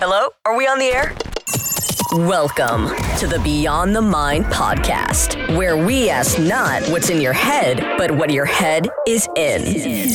Hello? 0.00 0.28
Are 0.44 0.56
we 0.56 0.68
on 0.68 0.78
the 0.78 0.84
air? 0.84 1.12
Welcome 2.28 2.86
to 3.18 3.26
the 3.26 3.40
Beyond 3.42 3.96
the 3.96 4.00
Mind 4.00 4.44
podcast, 4.44 5.56
where 5.56 5.76
we 5.76 6.08
ask 6.08 6.38
not 6.38 6.84
what's 6.90 7.10
in 7.10 7.20
your 7.20 7.32
head, 7.32 7.80
but 7.98 8.12
what 8.12 8.30
your 8.30 8.44
head 8.44 8.88
is 9.08 9.28
in. 9.34 10.12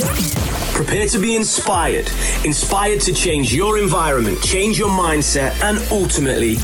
Prepare 0.73 1.07
to 1.07 1.19
be 1.19 1.35
inspired. 1.35 2.07
Inspired 2.45 3.01
to 3.01 3.13
change 3.13 3.53
your 3.53 3.77
environment, 3.77 4.41
change 4.41 4.79
your 4.79 4.87
mindset, 4.87 5.61
and 5.61 5.77
ultimately 5.91 6.55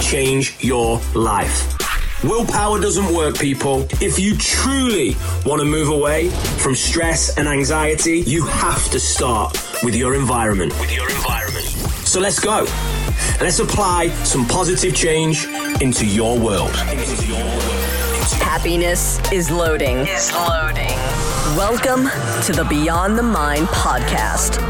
change 0.00 0.56
your 0.58 1.00
life. 1.14 1.78
Willpower 2.24 2.80
doesn't 2.80 3.14
work, 3.14 3.38
people. 3.38 3.86
If 4.00 4.18
you 4.18 4.36
truly 4.36 5.14
want 5.46 5.60
to 5.60 5.64
move 5.64 5.90
away 5.90 6.30
from 6.58 6.74
stress 6.74 7.38
and 7.38 7.46
anxiety, 7.46 8.24
you 8.26 8.44
have 8.46 8.90
to 8.90 8.98
start 8.98 9.52
with 9.84 9.94
your 9.94 10.16
environment. 10.16 10.72
With 10.80 10.92
your 10.92 11.08
environment. 11.08 11.53
So 12.14 12.20
let's 12.20 12.38
go. 12.38 12.60
Let's 13.40 13.58
apply 13.58 14.06
some 14.22 14.46
positive 14.46 14.94
change 14.94 15.48
into 15.80 16.06
your 16.06 16.38
world. 16.38 16.70
Into 16.88 17.26
your 17.26 17.44
world. 17.44 17.62
Happiness 18.40 19.18
is 19.32 19.50
loading. 19.50 19.96
Is 20.06 20.32
loading. 20.32 20.96
Welcome 21.56 22.04
to 22.44 22.52
the 22.52 22.64
Beyond 22.70 23.18
the 23.18 23.24
Mind 23.24 23.66
podcast. 23.66 24.60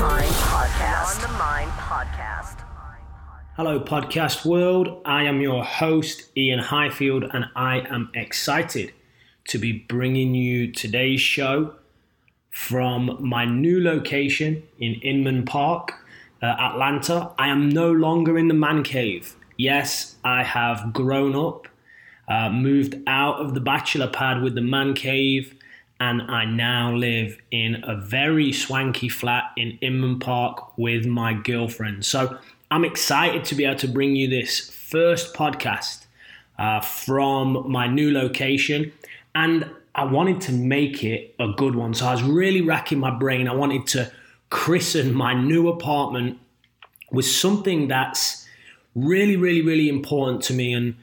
Hello, 3.57 3.79
podcast 3.79 4.47
world. 4.47 5.03
I 5.05 5.25
am 5.25 5.43
your 5.43 5.63
host, 5.65 6.31
Ian 6.39 6.61
Highfield, 6.61 7.25
and 7.25 7.45
I 7.55 7.81
am 7.81 8.11
excited 8.15 8.95
to 9.49 9.59
be 9.59 9.85
bringing 9.87 10.35
you 10.35 10.73
today's 10.73 11.21
show 11.21 11.75
from 12.49 13.19
my 13.21 13.45
new 13.45 13.85
location 13.85 14.63
in 14.79 14.95
Inman 15.03 15.45
Park, 15.45 15.93
uh, 16.45 16.57
Atlanta. 16.59 17.33
I 17.39 17.49
am 17.49 17.71
no 17.71 17.91
longer 17.91 18.37
in 18.37 18.49
the 18.49 18.55
man 18.55 18.83
cave. 18.83 19.35
Yes, 19.57 20.17
I 20.25 20.43
have 20.43 20.93
grown 20.93 21.35
up, 21.35 21.69
uh, 22.29 22.51
moved 22.51 22.97
out 23.07 23.41
of 23.41 23.55
the 23.55 23.61
bachelor 23.61 24.09
pad 24.09 24.43
with 24.43 24.55
the 24.55 24.61
man 24.61 24.95
cave, 24.95 25.55
and 26.01 26.21
I 26.23 26.45
now 26.45 26.93
live 26.93 27.39
in 27.51 27.83
a 27.87 27.97
very 27.97 28.53
swanky 28.53 29.09
flat 29.09 29.45
in 29.57 29.79
Inman 29.81 30.19
Park 30.19 30.77
with 30.77 31.07
my 31.07 31.33
girlfriend. 31.33 32.05
So 32.05 32.37
I'm 32.71 32.85
excited 32.85 33.45
to 33.47 33.55
be 33.55 33.65
able 33.65 33.79
to 33.79 33.89
bring 33.89 34.15
you 34.15 34.29
this 34.29 34.69
first 34.69 35.35
podcast 35.35 36.05
uh, 36.59 36.81
from 36.81 37.71
my 37.71 37.87
new 37.87 38.13
location. 38.13 38.93
And 39.35 39.71
I 39.95 40.05
wanted 40.05 40.41
to 40.43 40.53
make 40.53 41.05
it 41.05 41.35
a 41.39 41.49
good 41.57 41.75
one. 41.75 41.95
So 41.95 42.07
I 42.07 42.13
was 42.13 42.23
really 42.23 42.61
racking 42.61 42.99
my 42.99 43.13
brain. 43.13 43.49
I 43.49 43.55
wanted 43.55 43.87
to 43.89 44.11
christen 44.51 45.15
my 45.15 45.35
new 45.35 45.69
apartment 45.69 46.39
with 47.15 47.27
something 47.27 47.89
that's 47.89 48.47
really, 48.95 49.37
really, 49.37 49.63
really 49.63 49.89
important 49.89 50.43
to 50.45 50.53
me. 50.53 50.73
And 50.73 50.97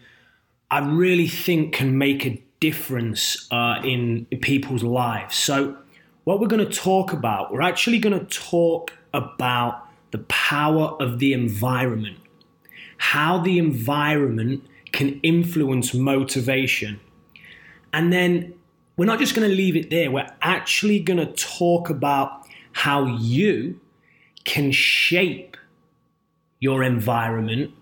I 0.70 0.80
really 0.80 1.28
think 1.28 1.74
can 1.74 1.98
make 1.98 2.26
a 2.26 2.42
difference 2.60 3.48
uh, 3.52 3.82
in, 3.84 4.28
in 4.32 4.40
people's 4.40 4.84
lives. 4.84 5.36
So, 5.36 5.78
what 6.24 6.40
we're 6.40 6.48
going 6.48 6.66
to 6.66 6.72
talk 6.72 7.14
about, 7.14 7.52
we're 7.52 7.64
actually 7.64 7.98
going 7.98 8.18
to 8.18 8.26
talk 8.26 8.94
about 9.12 9.88
the 10.12 10.20
power 10.20 10.96
of 11.02 11.18
the 11.18 11.34
environment, 11.34 12.20
how 12.98 13.40
the 13.40 13.58
environment 13.58 14.64
can 14.92 15.20
influence 15.22 15.94
motivation. 15.96 17.00
And 17.92 18.14
then 18.14 18.54
we're 18.98 19.06
not 19.06 19.18
just 19.18 19.36
going 19.36 19.50
to 19.50 19.56
leave 19.56 19.76
it 19.76 19.90
there, 19.90 20.12
we're 20.12 20.32
actually 20.42 21.00
going 21.00 21.18
to 21.18 21.34
talk 21.34 21.90
about 21.90 22.46
how 22.74 23.06
you 23.06 23.80
can 24.44 24.72
shape 24.72 25.58
your 26.62 26.84
environment 26.84 27.74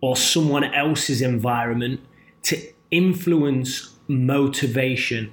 or 0.00 0.16
someone 0.16 0.64
else's 0.64 1.22
environment 1.22 2.00
to 2.42 2.60
influence 2.90 3.94
motivation. 4.08 5.32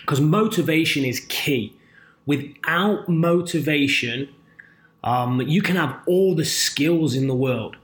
Because 0.00 0.20
motivation 0.20 1.04
is 1.04 1.20
key. 1.28 1.76
Without 2.26 3.08
motivation, 3.08 4.28
um, 5.04 5.40
you 5.42 5.62
can 5.62 5.76
have 5.76 6.00
all 6.06 6.34
the 6.34 6.44
skills 6.44 7.14
in 7.14 7.28
the 7.28 7.34
world, 7.34 7.76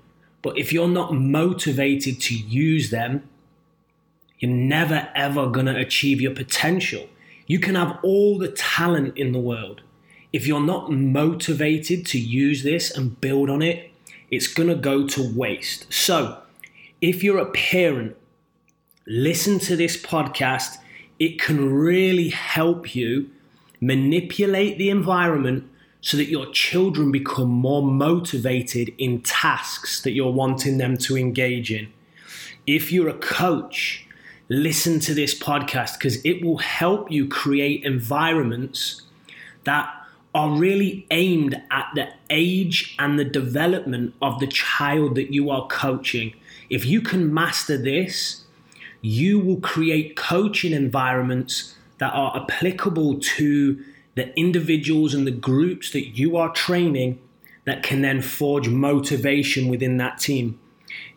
but 0.43 0.59
if 0.59 0.73
you're 0.73 0.89
not 0.89 1.15
motivated 1.15 2.21
to 2.23 2.35
use 2.35 2.91
them, 2.91 3.29
you're 4.39 4.51
never 4.51 5.09
ever 5.15 5.49
going 5.49 5.67
to 5.67 5.77
achieve 5.77 6.21
your 6.21 6.35
potential. 6.35 7.09
You 7.47 7.59
can 7.59 7.75
have 7.75 7.99
all 8.03 8.39
the 8.39 8.49
talent 8.49 9.17
in 9.17 9.33
the 9.33 9.39
world. 9.39 9.83
If 10.33 10.47
you're 10.47 10.61
not 10.61 10.91
motivated 10.91 12.07
to 12.07 12.19
use 12.19 12.63
this 12.63 12.91
and 12.91 13.21
build 13.21 13.49
on 13.49 13.63
it, 13.63 13.94
it's 14.35 14.49
going 14.49 14.69
to 14.69 14.75
go 14.75 15.07
to 15.07 15.23
waste. 15.35 15.93
So, 15.93 16.41
if 17.01 17.23
you're 17.23 17.39
a 17.39 17.51
parent, 17.51 18.17
listen 19.07 19.59
to 19.61 19.77
this 19.77 20.01
podcast. 20.01 20.77
It 21.19 21.41
can 21.41 21.73
really 21.73 22.31
help 22.31 22.95
you 22.95 23.31
manipulate 23.81 24.79
the 24.79 24.91
environment 24.91 25.69
so 26.01 26.17
that 26.17 26.29
your 26.29 26.47
children 26.51 27.11
become 27.13 27.49
more 27.49 27.83
motivated 27.83 28.93
in 28.99 29.23
tasks 29.23 30.03
that 30.03 30.13
you're 30.13 30.33
wanting 30.33 30.79
them 30.79 30.99
to 30.99 31.17
engage 31.17 31.73
in. 31.73 31.93
If 32.67 32.93
you're 32.93 33.09
a 33.09 33.19
coach, 33.19 34.07
listen 34.49 35.01
to 35.01 35.15
this 35.15 35.39
podcast 35.39 35.95
because 35.95 36.23
it 36.25 36.45
will 36.45 36.59
help 36.59 37.11
you 37.11 37.27
create 37.29 37.85
environments 37.85 39.03
that 39.65 40.04
are 40.35 40.51
really 40.51 41.07
aimed 41.11 41.61
at 41.71 41.89
the 41.95 42.09
age 42.29 42.97
and 42.99 43.19
the 43.19 43.25
development 43.25 44.15
of 44.21 44.41
the 44.41 44.47
child 44.49 45.15
that 45.15 45.33
you 45.33 45.49
are 45.49 45.67
coaching. 45.69 46.35
If 46.69 46.85
you 46.85 47.01
can 47.01 47.33
master 47.33 47.77
this, 47.77 48.43
you 49.01 49.39
will 49.39 49.61
create 49.61 50.17
coaching 50.17 50.73
environments 50.73 51.77
that 51.99 52.13
are 52.13 52.37
applicable 52.37 53.21
to 53.21 53.85
the 54.17 54.37
individuals 54.39 55.15
and 55.15 55.27
the 55.27 55.31
groups 55.31 55.93
that 55.93 56.19
you 56.19 56.37
are 56.37 56.53
training 56.53 57.21
that 57.65 57.83
can 57.83 58.03
then 58.03 58.21
forge 58.21 58.69
motivation 58.69 59.69
within 59.69 59.99
that 59.99 60.19
team. 60.19 60.59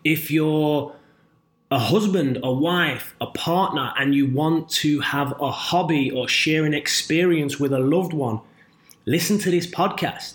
If 0.04 0.30
you're 0.30 0.96
a 1.70 1.80
husband, 1.80 2.40
a 2.44 2.52
wife, 2.52 3.16
a 3.20 3.28
partner, 3.28 3.94
and 3.98 4.16
you 4.16 4.28
want 4.28 4.70
to 4.70 5.00
have 5.02 5.34
a 5.42 5.52
hobby 5.52 6.10
or 6.10 6.28
share 6.28 6.66
an 6.66 6.74
experience 6.74 7.60
with 7.60 7.74
a 7.74 7.80
loved 7.80 8.14
one, 8.14 8.40
listen 9.08 9.40
to 9.40 9.50
this 9.50 9.66
podcast. 9.66 10.34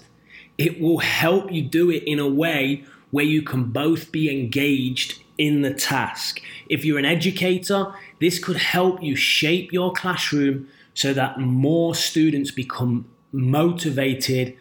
It 0.57 0.81
will 0.81 0.99
help 0.99 1.53
you 1.53 1.63
do 1.63 1.91
it 1.91 2.03
in 2.05 2.19
a 2.19 2.27
way 2.27 2.85
where 3.11 3.25
you 3.25 3.43
can 3.43 3.65
both 3.65 4.11
be 4.11 4.31
engaged 4.31 5.23
in 5.37 5.61
the 5.61 5.75
task. 5.75 6.41
If 6.69 6.85
you're 6.85 6.99
an 6.99 7.05
educator, 7.05 7.95
this 8.19 8.39
could 8.39 8.57
help 8.57 9.03
you 9.03 9.15
shape 9.15 9.73
your 9.73 9.93
classroom 9.93 10.69
so 10.95 11.13
that 11.13 11.39
more 11.39 11.95
students 11.95 12.51
become 12.51 13.07
motivated 13.31 14.57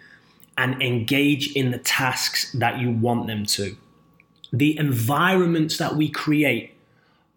and 0.58 0.82
engage 0.82 1.54
in 1.54 1.72
the 1.72 1.78
tasks 1.78 2.52
that 2.52 2.80
you 2.80 2.92
want 2.92 3.28
them 3.28 3.46
to. 3.46 3.78
The 4.52 4.78
environments 4.78 5.78
that 5.78 5.96
we 5.96 6.10
create 6.10 6.74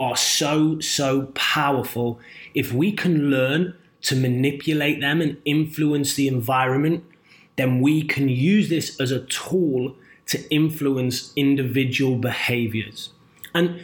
are 0.00 0.16
so, 0.16 0.80
so 0.80 1.26
powerful. 1.34 2.18
If 2.52 2.72
we 2.72 2.90
can 2.90 3.30
learn 3.30 3.76
to 4.04 4.16
manipulate 4.16 5.00
them 5.00 5.20
and 5.20 5.36
influence 5.44 6.14
the 6.14 6.28
environment, 6.28 7.04
then 7.56 7.80
we 7.80 8.02
can 8.02 8.28
use 8.28 8.68
this 8.68 9.00
as 9.00 9.10
a 9.10 9.20
tool 9.26 9.94
to 10.26 10.54
influence 10.54 11.32
individual 11.36 12.16
behaviors. 12.16 13.10
And 13.54 13.80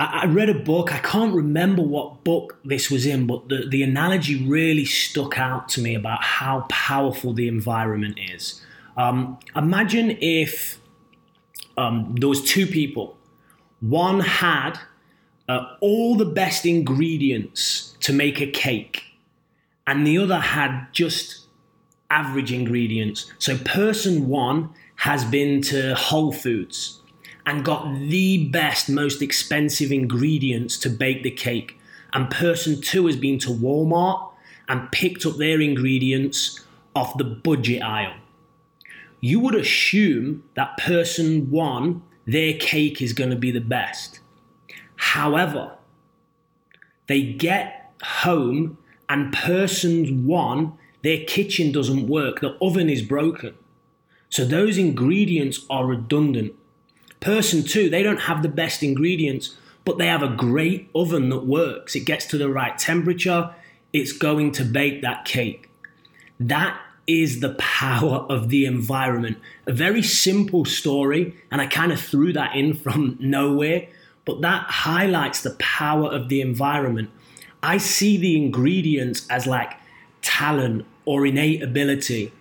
I, 0.00 0.26
read 0.26 0.48
a 0.48 0.54
book. 0.54 0.92
I 0.92 0.98
can't 0.98 1.34
remember 1.34 1.82
what 1.82 2.24
book 2.24 2.58
this 2.64 2.90
was 2.90 3.06
in, 3.06 3.26
but 3.26 3.48
the, 3.48 3.66
the 3.68 3.82
analogy 3.82 4.44
really 4.44 4.84
stuck 4.84 5.38
out 5.38 5.68
to 5.70 5.80
me 5.80 5.94
about 5.94 6.22
how 6.22 6.66
powerful 6.68 7.32
the 7.32 7.46
environment 7.46 8.18
is. 8.18 8.60
Um, 8.96 9.38
imagine 9.54 10.18
if 10.20 10.80
um, 11.76 12.16
two 12.16 12.66
people. 12.66 13.16
One 13.80 14.20
had 14.20 14.78
uh, 15.48 15.76
all 15.80 16.16
the 16.16 16.24
best 16.24 16.66
ingredients 16.66 17.96
to 18.00 18.12
make 18.12 18.40
a 18.40 18.50
cake, 18.50 19.04
and 19.86 20.06
the 20.06 20.18
other 20.18 20.38
had 20.38 20.86
just 20.92 21.46
average 22.10 22.52
ingredients. 22.52 23.32
So, 23.38 23.58
person 23.58 24.28
one 24.28 24.70
has 24.96 25.24
been 25.24 25.62
to 25.62 25.94
Whole 25.94 26.32
Foods 26.32 27.00
and 27.44 27.64
got 27.64 27.92
the 27.94 28.48
best, 28.50 28.88
most 28.88 29.20
expensive 29.22 29.90
ingredients 29.90 30.78
to 30.78 30.90
bake 30.90 31.22
the 31.22 31.30
cake. 31.30 31.78
And 32.12 32.30
person 32.30 32.80
two 32.80 33.06
has 33.06 33.16
been 33.16 33.38
to 33.40 33.48
Walmart 33.48 34.30
and 34.68 34.92
picked 34.92 35.26
up 35.26 35.36
their 35.36 35.60
ingredients 35.60 36.60
off 36.94 37.16
the 37.16 37.24
budget 37.24 37.82
aisle. 37.82 38.14
You 39.20 39.40
would 39.40 39.54
assume 39.54 40.44
that 40.54 40.76
person 40.76 41.50
one, 41.50 42.02
their 42.26 42.54
cake 42.54 43.00
is 43.00 43.12
going 43.12 43.30
to 43.30 43.36
be 43.36 43.50
the 43.50 43.60
best. 43.60 44.20
However, 44.96 45.72
they 47.06 47.22
get 47.22 47.92
home 48.02 48.78
and 49.12 49.30
person 49.30 50.26
one, 50.26 50.72
their 51.02 51.22
kitchen 51.24 51.70
doesn't 51.70 52.08
work, 52.08 52.40
the 52.40 52.56
oven 52.62 52.88
is 52.88 53.02
broken. 53.02 53.54
So 54.30 54.46
those 54.46 54.78
ingredients 54.78 55.66
are 55.68 55.84
redundant. 55.84 56.54
Person 57.20 57.62
two, 57.62 57.90
they 57.90 58.02
don't 58.02 58.22
have 58.22 58.42
the 58.42 58.48
best 58.48 58.82
ingredients, 58.82 59.54
but 59.84 59.98
they 59.98 60.06
have 60.06 60.22
a 60.22 60.34
great 60.34 60.88
oven 60.94 61.28
that 61.28 61.44
works. 61.44 61.94
It 61.94 62.06
gets 62.06 62.24
to 62.28 62.38
the 62.38 62.48
right 62.48 62.78
temperature, 62.78 63.50
it's 63.92 64.12
going 64.12 64.50
to 64.52 64.64
bake 64.64 65.02
that 65.02 65.26
cake. 65.26 65.68
That 66.40 66.80
is 67.06 67.40
the 67.40 67.54
power 67.58 68.24
of 68.30 68.48
the 68.48 68.64
environment. 68.64 69.36
A 69.66 69.72
very 69.72 70.02
simple 70.02 70.64
story, 70.64 71.36
and 71.50 71.60
I 71.60 71.66
kind 71.66 71.92
of 71.92 72.00
threw 72.00 72.32
that 72.32 72.56
in 72.56 72.72
from 72.84 73.18
nowhere, 73.20 73.88
but 74.24 74.40
that 74.40 74.62
highlights 74.70 75.42
the 75.42 75.56
power 75.58 76.08
of 76.08 76.30
the 76.30 76.40
environment. 76.40 77.10
I 77.62 77.78
see 77.78 78.16
the 78.16 78.36
ingredients 78.36 79.26
as 79.28 79.46
like 79.46 79.74
talent 80.20 80.86
or 81.04 81.26
innate 81.26 81.62
ability. 81.62 82.32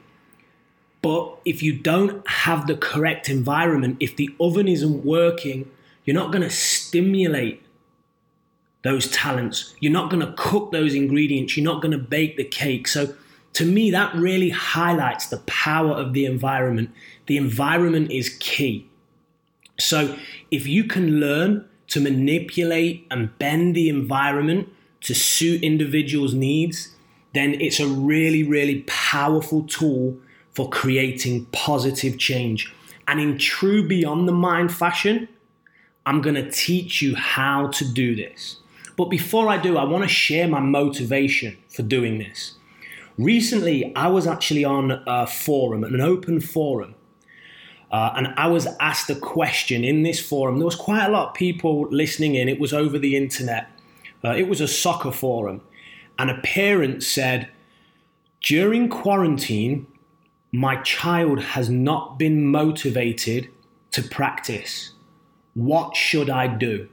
But 1.02 1.40
if 1.46 1.64
you 1.64 1.74
don't 1.74 2.28
have 2.28 2.68
the 2.68 2.76
correct 2.76 3.30
environment, 3.30 3.98
if 4.00 4.16
the 4.16 4.30
oven 4.40 4.68
isn't 4.68 5.04
working, 5.04 5.70
you're 6.06 6.16
not 6.16 6.32
going 6.32 6.44
to 6.44 6.50
stimulate 6.50 7.64
those 8.84 9.10
talents. 9.12 9.76
You're 9.80 9.94
not 9.94 10.10
going 10.10 10.26
to 10.26 10.34
cook 10.38 10.72
those 10.72 10.94
ingredients. 10.94 11.56
You're 11.56 11.72
not 11.72 11.82
going 11.82 11.92
to 11.92 11.98
bake 11.98 12.38
the 12.38 12.44
cake. 12.44 12.88
So, 12.88 13.16
to 13.54 13.66
me, 13.66 13.92
that 13.92 14.16
really 14.16 14.50
highlights 14.50 15.28
the 15.28 15.38
power 15.40 15.92
of 15.92 16.14
the 16.14 16.26
environment. 16.26 16.92
The 17.26 17.38
environment 17.38 18.12
is 18.12 18.38
key. 18.40 18.88
So, 19.80 20.18
if 20.52 20.68
you 20.68 20.86
can 20.86 21.20
learn 21.20 21.68
to 21.88 22.00
manipulate 22.00 23.06
and 23.12 23.38
bend 23.38 23.76
the 23.76 23.90
environment 23.90 24.70
to 25.02 25.14
suit 25.14 25.64
individuals' 25.64 26.34
needs, 26.34 26.96
then 27.34 27.60
it's 27.60 27.80
a 27.80 27.88
really, 27.88 28.44
really 28.44 28.84
powerful 28.88 29.64
tool 29.64 30.18
for 30.52 30.70
creating 30.70 31.46
positive 31.52 32.18
change. 32.18 32.74
And 33.08 33.20
in 33.20 33.38
true 33.38 33.88
Beyond 33.88 34.28
the 34.28 34.34
Mind 34.34 34.74
fashion, 34.74 35.28
I'm 36.06 36.22
going 36.22 36.36
to 36.36 36.50
teach 36.50 37.02
you 37.02 37.16
how 37.16 37.68
to 37.68 37.86
do 37.86 38.16
this. 38.16 38.58
But 38.98 39.06
before 39.06 39.50
I 39.50 39.58
do, 39.58 39.78
I 39.78 39.84
want 39.84 40.04
to 40.04 40.10
share 40.10 40.48
my 40.48 40.60
motivation 40.60 41.58
for 41.70 41.84
doing 41.84 42.20
this. 42.20 42.56
Recently, 43.18 43.96
I 43.96 44.08
was 44.08 44.28
actually 44.28 44.66
on 44.66 45.02
a 45.08 45.28
forum, 45.28 45.84
an 45.84 46.02
open 46.02 46.42
forum, 46.42 46.96
uh, 47.92 48.14
and 48.16 48.28
I 48.38 48.48
was 48.48 48.68
asked 48.80 49.10
a 49.10 49.16
question 49.16 49.84
in 49.84 50.04
this 50.04 50.20
forum. 50.20 50.60
There 50.60 50.66
was 50.66 50.76
quite 50.76 51.06
a 51.06 51.12
lot 51.12 51.30
of 51.30 51.34
people 51.34 51.88
listening 51.92 52.36
in. 52.36 52.48
It 52.48 52.60
was 52.60 52.74
over 52.74 52.98
the 52.98 53.16
internet. 53.16 53.68
Uh, 54.24 54.36
it 54.36 54.48
was 54.48 54.62
a 54.62 54.68
soccer 54.68 55.12
forum, 55.12 55.62
and 56.20 56.30
a 56.30 56.42
parent 56.42 57.04
said, 57.04 57.50
"During 58.42 58.90
quarantine, 58.90 59.88
my 60.52 60.76
child 60.82 61.40
has 61.56 61.70
not 61.70 62.20
been 62.20 62.46
motivated 62.46 63.50
to 63.92 64.04
practice. 64.04 64.92
What 65.54 65.96
should 65.96 66.30
I 66.30 66.48
do?" 66.48 66.90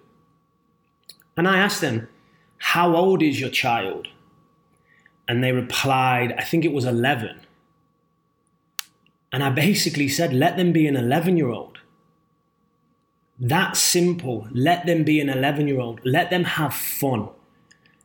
And 1.37 1.47
I 1.47 1.59
asked 1.59 1.81
them, 1.81 2.09
"How 2.59 2.97
old 2.97 3.23
is 3.23 3.41
your 3.41 3.51
child?" 3.51 4.09
And 5.27 5.45
they 5.45 5.53
replied, 5.53 6.33
"I 6.39 6.43
think 6.43 6.65
it 6.65 6.73
was 6.73 6.85
11." 6.85 7.41
And 9.33 9.45
I 9.45 9.51
basically 9.51 10.09
said, 10.09 10.33
let 10.33 10.57
them 10.57 10.73
be 10.73 10.87
an 10.87 10.97
11 10.97 11.37
year 11.37 11.51
old. 11.51 11.68
That 13.39 13.77
simple. 13.77 14.49
Let 14.53 14.87
them 14.87 15.05
be 15.05 15.21
an 15.21 15.29
11 15.29 15.69
year 15.69 15.81
old. 15.81 16.01
Let 16.05 16.31
them 16.31 16.45
have 16.45 16.75
fun. 16.75 17.29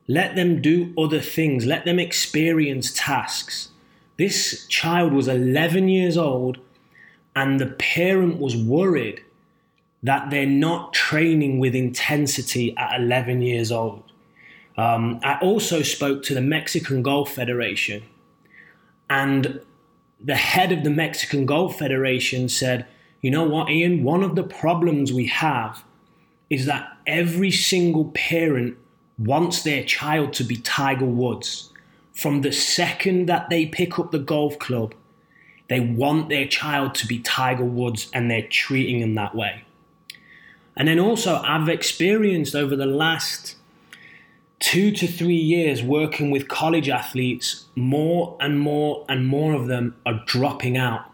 Let 0.07 0.35
them 0.35 0.61
do 0.61 0.93
other 0.97 1.19
things. 1.19 1.65
Let 1.65 1.85
them 1.85 1.99
experience 1.99 2.91
tasks. 2.95 3.69
This 4.17 4.67
child 4.67 5.13
was 5.13 5.27
11 5.27 5.89
years 5.89 6.17
old, 6.17 6.59
and 7.35 7.59
the 7.59 7.67
parent 7.67 8.39
was 8.39 8.55
worried 8.55 9.21
that 10.03 10.29
they're 10.29 10.45
not 10.45 10.93
training 10.93 11.59
with 11.59 11.73
intensity 11.73 12.75
at 12.77 12.99
11 12.99 13.41
years 13.41 13.71
old. 13.71 14.03
Um, 14.75 15.19
I 15.23 15.37
also 15.39 15.81
spoke 15.81 16.23
to 16.23 16.33
the 16.33 16.41
Mexican 16.41 17.01
Golf 17.01 17.31
Federation, 17.31 18.03
and 19.09 19.61
the 20.19 20.35
head 20.35 20.71
of 20.71 20.83
the 20.83 20.89
Mexican 20.89 21.45
Golf 21.45 21.79
Federation 21.79 22.49
said, 22.49 22.85
You 23.23 23.31
know 23.31 23.45
what, 23.45 23.69
Ian? 23.69 24.03
One 24.03 24.21
of 24.21 24.35
the 24.35 24.43
problems 24.43 25.13
we 25.13 25.27
have 25.27 25.85
is 26.49 26.65
that 26.65 26.97
every 27.07 27.51
single 27.51 28.11
parent 28.13 28.77
wants 29.17 29.63
their 29.63 29.85
child 29.85 30.33
to 30.33 30.43
be 30.43 30.57
Tiger 30.57 31.05
Woods. 31.05 31.71
From 32.13 32.41
the 32.41 32.51
second 32.51 33.27
that 33.27 33.49
they 33.49 33.65
pick 33.65 33.97
up 33.97 34.11
the 34.11 34.19
golf 34.19 34.59
club, 34.59 34.93
they 35.69 35.79
want 35.79 36.27
their 36.27 36.45
child 36.45 36.95
to 36.95 37.07
be 37.07 37.19
Tiger 37.19 37.63
Woods 37.63 38.11
and 38.13 38.29
they're 38.29 38.47
treating 38.47 38.99
them 38.99 39.15
that 39.15 39.33
way. 39.33 39.63
And 40.75 40.89
then 40.89 40.99
also, 40.99 41.41
I've 41.45 41.69
experienced 41.69 42.55
over 42.55 42.75
the 42.75 42.85
last 42.85 43.55
two 44.59 44.91
to 44.91 45.07
three 45.07 45.35
years 45.35 45.81
working 45.81 46.29
with 46.29 46.49
college 46.49 46.89
athletes, 46.89 47.67
more 47.73 48.35
and 48.41 48.59
more 48.59 49.05
and 49.07 49.25
more 49.25 49.53
of 49.53 49.67
them 49.67 49.95
are 50.05 50.21
dropping 50.25 50.75
out. 50.75 51.05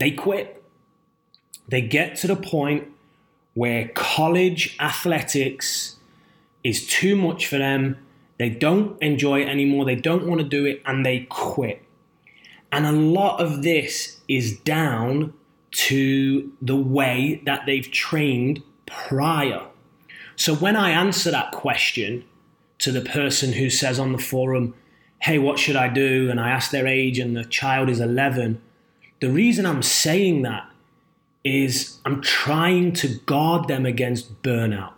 They 0.00 0.10
quit. 0.10 0.61
They 1.68 1.80
get 1.80 2.16
to 2.16 2.26
the 2.26 2.36
point 2.36 2.88
where 3.54 3.88
college 3.94 4.76
athletics 4.80 5.96
is 6.64 6.86
too 6.86 7.16
much 7.16 7.46
for 7.46 7.58
them. 7.58 7.98
They 8.38 8.48
don't 8.48 9.00
enjoy 9.02 9.42
it 9.42 9.48
anymore. 9.48 9.84
They 9.84 9.96
don't 9.96 10.26
want 10.26 10.40
to 10.40 10.46
do 10.46 10.64
it 10.64 10.82
and 10.84 11.04
they 11.04 11.26
quit. 11.28 11.82
And 12.70 12.86
a 12.86 12.92
lot 12.92 13.40
of 13.40 13.62
this 13.62 14.20
is 14.28 14.58
down 14.60 15.34
to 15.72 16.52
the 16.60 16.76
way 16.76 17.42
that 17.44 17.66
they've 17.66 17.90
trained 17.90 18.62
prior. 18.86 19.62
So 20.36 20.54
when 20.54 20.76
I 20.76 20.90
answer 20.90 21.30
that 21.30 21.52
question 21.52 22.24
to 22.78 22.90
the 22.90 23.02
person 23.02 23.52
who 23.52 23.70
says 23.70 23.98
on 23.98 24.12
the 24.12 24.18
forum, 24.18 24.74
hey, 25.20 25.38
what 25.38 25.58
should 25.58 25.76
I 25.76 25.88
do? 25.88 26.30
And 26.30 26.40
I 26.40 26.50
ask 26.50 26.70
their 26.70 26.86
age 26.86 27.18
and 27.18 27.36
the 27.36 27.44
child 27.44 27.88
is 27.88 28.00
11, 28.00 28.60
the 29.20 29.30
reason 29.30 29.66
I'm 29.66 29.82
saying 29.82 30.42
that 30.42 30.68
is 31.44 31.98
I'm 32.04 32.20
trying 32.20 32.92
to 32.94 33.08
guard 33.08 33.68
them 33.68 33.84
against 33.86 34.42
burnout. 34.42 34.92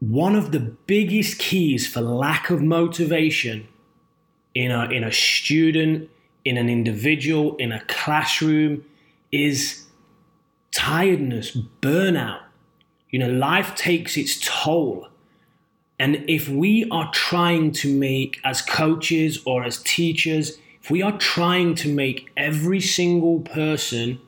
One 0.00 0.34
of 0.34 0.52
the 0.52 0.60
biggest 0.60 1.38
keys 1.38 1.86
for 1.86 2.00
lack 2.00 2.48
of 2.48 2.62
motivation 2.62 3.68
in 4.54 4.70
a, 4.70 4.84
in 4.86 5.04
a 5.04 5.12
student, 5.12 6.08
in 6.44 6.56
an 6.56 6.70
individual, 6.70 7.56
in 7.56 7.70
a 7.72 7.80
classroom 7.84 8.84
is 9.30 9.86
tiredness, 10.72 11.56
burnout. 11.82 12.40
You 13.10 13.18
know, 13.18 13.28
life 13.28 13.74
takes 13.74 14.16
its 14.16 14.40
toll. 14.42 15.08
And 15.98 16.24
if 16.28 16.48
we 16.48 16.88
are 16.90 17.10
trying 17.12 17.72
to 17.72 17.94
make, 17.94 18.40
as 18.42 18.62
coaches 18.62 19.42
or 19.44 19.64
as 19.64 19.82
teachers, 19.82 20.56
if 20.82 20.90
we 20.90 21.02
are 21.02 21.16
trying 21.18 21.74
to 21.76 21.92
make 21.92 22.30
every 22.38 22.80
single 22.80 23.40
person 23.40 24.18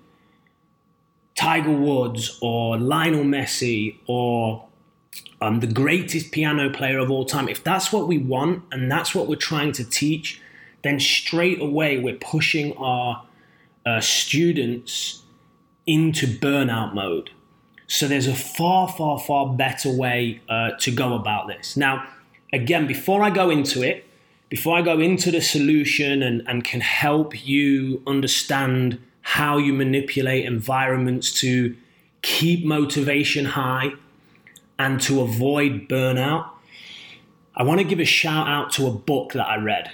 Tiger 1.34 1.72
Woods 1.72 2.38
or 2.40 2.78
Lionel 2.78 3.24
Messi 3.24 3.96
or 4.06 4.66
um, 5.40 5.60
the 5.60 5.66
greatest 5.66 6.30
piano 6.30 6.70
player 6.70 6.98
of 6.98 7.10
all 7.10 7.24
time, 7.24 7.48
if 7.48 7.64
that's 7.64 7.92
what 7.92 8.06
we 8.06 8.18
want 8.18 8.62
and 8.70 8.90
that's 8.90 9.14
what 9.14 9.26
we're 9.26 9.36
trying 9.36 9.72
to 9.72 9.84
teach, 9.84 10.40
then 10.82 11.00
straight 11.00 11.60
away 11.60 11.98
we're 11.98 12.14
pushing 12.16 12.76
our 12.76 13.24
uh, 13.84 14.00
students 14.00 15.22
into 15.86 16.26
burnout 16.26 16.94
mode. 16.94 17.30
So 17.88 18.08
there's 18.08 18.26
a 18.26 18.34
far, 18.34 18.88
far, 18.88 19.18
far 19.18 19.52
better 19.52 19.90
way 19.90 20.40
uh, 20.48 20.70
to 20.80 20.90
go 20.90 21.14
about 21.14 21.48
this. 21.48 21.76
Now, 21.76 22.06
again, 22.52 22.86
before 22.86 23.22
I 23.22 23.30
go 23.30 23.50
into 23.50 23.82
it, 23.82 24.06
before 24.48 24.76
I 24.76 24.82
go 24.82 25.00
into 25.00 25.30
the 25.30 25.40
solution 25.40 26.22
and, 26.22 26.42
and 26.46 26.62
can 26.62 26.80
help 26.80 27.46
you 27.46 28.02
understand 28.06 28.98
how 29.22 29.56
you 29.58 29.72
manipulate 29.72 30.44
environments 30.44 31.32
to 31.40 31.76
keep 32.22 32.64
motivation 32.64 33.44
high 33.44 33.92
and 34.78 35.00
to 35.00 35.22
avoid 35.22 35.88
burnout, 35.88 36.48
I 37.54 37.62
want 37.62 37.80
to 37.80 37.84
give 37.84 38.00
a 38.00 38.04
shout 38.04 38.48
out 38.48 38.72
to 38.72 38.86
a 38.86 38.90
book 38.90 39.32
that 39.32 39.46
I 39.46 39.56
read. 39.56 39.90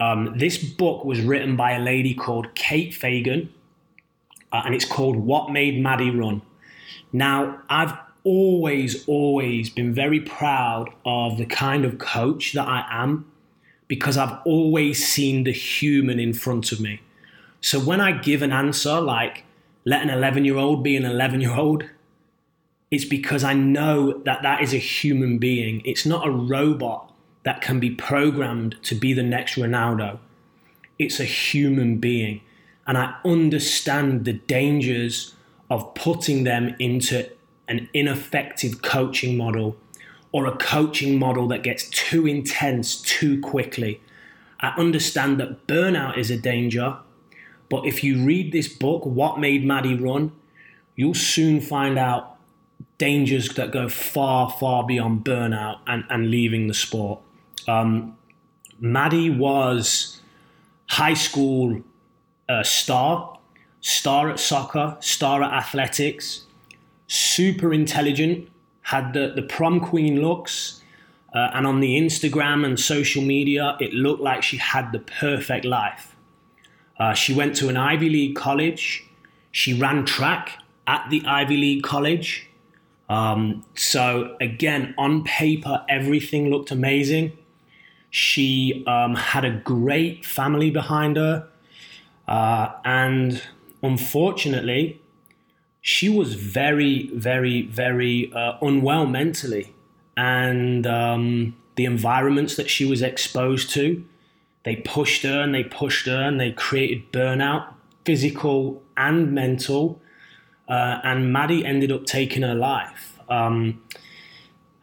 Um, 0.00 0.34
this 0.36 0.58
book 0.58 1.04
was 1.04 1.20
written 1.20 1.56
by 1.56 1.72
a 1.72 1.80
lady 1.80 2.14
called 2.14 2.54
Kate 2.54 2.94
Fagan, 2.94 3.52
uh, 4.52 4.62
and 4.64 4.74
it's 4.74 4.84
called 4.84 5.16
What 5.16 5.50
Made 5.50 5.80
Maddie 5.82 6.10
Run. 6.10 6.42
Now, 7.12 7.60
I've 7.68 7.96
always, 8.24 9.06
always 9.08 9.70
been 9.70 9.94
very 9.94 10.20
proud 10.20 10.90
of 11.04 11.38
the 11.38 11.46
kind 11.46 11.84
of 11.84 11.98
coach 11.98 12.52
that 12.52 12.68
I 12.68 12.84
am 12.90 13.30
because 13.86 14.18
I've 14.18 14.38
always 14.44 15.06
seen 15.06 15.44
the 15.44 15.52
human 15.52 16.20
in 16.20 16.34
front 16.34 16.72
of 16.72 16.80
me. 16.80 17.00
So 17.60 17.80
when 17.80 18.00
I 18.00 18.12
give 18.12 18.42
an 18.42 18.52
answer 18.52 19.00
like, 19.00 19.44
let 19.84 20.02
an 20.02 20.10
11 20.10 20.44
year 20.44 20.56
old 20.56 20.82
be 20.82 20.96
an 20.96 21.04
11 21.04 21.40
year 21.40 21.54
old, 21.54 21.84
it's 22.90 23.04
because 23.04 23.44
I 23.44 23.54
know 23.54 24.18
that 24.24 24.42
that 24.42 24.62
is 24.62 24.72
a 24.72 24.78
human 24.78 25.38
being. 25.38 25.82
It's 25.84 26.06
not 26.06 26.26
a 26.26 26.30
robot 26.30 27.12
that 27.42 27.60
can 27.60 27.80
be 27.80 27.90
programmed 27.90 28.76
to 28.82 28.94
be 28.94 29.12
the 29.12 29.22
next 29.22 29.54
Ronaldo. 29.56 30.18
It's 30.98 31.20
a 31.20 31.24
human 31.24 31.98
being. 31.98 32.40
and 32.86 32.96
I 32.96 33.14
understand 33.22 34.24
the 34.24 34.32
dangers 34.32 35.34
of 35.68 35.94
putting 35.94 36.44
them 36.44 36.74
into 36.78 37.28
an 37.68 37.88
ineffective 37.92 38.80
coaching 38.80 39.36
model 39.36 39.76
or 40.32 40.46
a 40.46 40.56
coaching 40.56 41.18
model 41.18 41.46
that 41.48 41.62
gets 41.62 41.88
too 41.90 42.26
intense 42.26 43.00
too 43.02 43.40
quickly. 43.42 44.00
I 44.60 44.68
understand 44.78 45.38
that 45.38 45.66
burnout 45.66 46.16
is 46.16 46.30
a 46.30 46.38
danger, 46.38 46.96
but 47.68 47.86
if 47.86 48.02
you 48.02 48.24
read 48.24 48.52
this 48.52 48.68
book, 48.68 49.04
What 49.04 49.38
Made 49.38 49.64
Maddie 49.64 49.94
Run, 49.94 50.32
you'll 50.96 51.14
soon 51.14 51.60
find 51.60 51.98
out 51.98 52.36
dangers 52.98 53.50
that 53.50 53.70
go 53.70 53.88
far, 53.88 54.50
far 54.50 54.84
beyond 54.86 55.24
burnout 55.24 55.78
and, 55.86 56.04
and 56.10 56.30
leaving 56.30 56.66
the 56.66 56.74
sport. 56.74 57.20
Um, 57.66 58.16
Maddie 58.80 59.30
was 59.30 60.20
high 60.88 61.14
school 61.14 61.82
uh, 62.48 62.62
star, 62.62 63.38
star 63.80 64.30
at 64.30 64.40
soccer, 64.40 64.96
star 65.00 65.42
at 65.42 65.52
athletics, 65.52 66.44
super 67.06 67.72
intelligent, 67.72 68.48
had 68.82 69.12
the, 69.12 69.32
the 69.34 69.42
prom 69.42 69.80
queen 69.80 70.20
looks. 70.22 70.82
Uh, 71.34 71.50
and 71.52 71.66
on 71.66 71.80
the 71.80 72.00
Instagram 72.00 72.64
and 72.64 72.80
social 72.80 73.22
media, 73.22 73.76
it 73.80 73.92
looked 73.92 74.22
like 74.22 74.42
she 74.42 74.56
had 74.56 74.92
the 74.92 74.98
perfect 74.98 75.64
life. 75.64 76.16
Uh, 76.98 77.14
she 77.14 77.34
went 77.34 77.54
to 77.56 77.68
an 77.68 77.76
Ivy 77.76 78.10
League 78.10 78.36
college. 78.36 79.04
She 79.52 79.78
ran 79.78 80.04
track 80.04 80.58
at 80.86 81.08
the 81.10 81.22
Ivy 81.26 81.56
League 81.56 81.82
college. 81.82 82.48
Um, 83.08 83.64
so, 83.74 84.36
again, 84.40 84.94
on 84.98 85.24
paper, 85.24 85.84
everything 85.88 86.50
looked 86.50 86.70
amazing. 86.70 87.36
She 88.10 88.84
um, 88.86 89.14
had 89.14 89.44
a 89.44 89.50
great 89.50 90.24
family 90.24 90.70
behind 90.70 91.16
her. 91.16 91.48
Uh, 92.26 92.72
and 92.84 93.42
unfortunately, 93.82 95.00
she 95.80 96.08
was 96.08 96.34
very, 96.34 97.08
very, 97.14 97.62
very 97.62 98.32
uh, 98.34 98.58
unwell 98.60 99.06
mentally. 99.06 99.74
And 100.16 100.86
um, 100.86 101.56
the 101.76 101.84
environments 101.84 102.56
that 102.56 102.68
she 102.68 102.84
was 102.84 103.02
exposed 103.02 103.70
to, 103.70 104.04
they 104.64 104.76
pushed 104.76 105.22
her 105.22 105.40
and 105.40 105.54
they 105.54 105.64
pushed 105.64 106.06
her 106.06 106.22
and 106.22 106.40
they 106.40 106.52
created 106.52 107.12
burnout, 107.12 107.72
physical 108.04 108.82
and 108.96 109.32
mental. 109.32 110.00
Uh, 110.68 111.00
and 111.02 111.32
Maddie 111.32 111.64
ended 111.64 111.90
up 111.92 112.04
taking 112.04 112.42
her 112.42 112.54
life. 112.54 113.18
Um, 113.28 113.82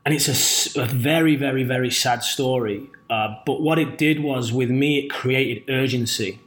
and 0.05 0.13
it's 0.13 0.75
a, 0.75 0.81
a, 0.81 0.85
very, 0.85 1.35
very, 1.35 1.63
very 1.63 1.91
sad 1.91 2.23
story. 2.23 2.89
Uh, 3.09 3.35
but 3.45 3.61
what 3.61 3.79
it 3.79 3.97
did 3.97 4.21
was, 4.21 4.51
with 4.51 4.69
me, 4.69 4.99
it 4.99 5.09
created 5.09 5.63
urgency. 5.69 6.39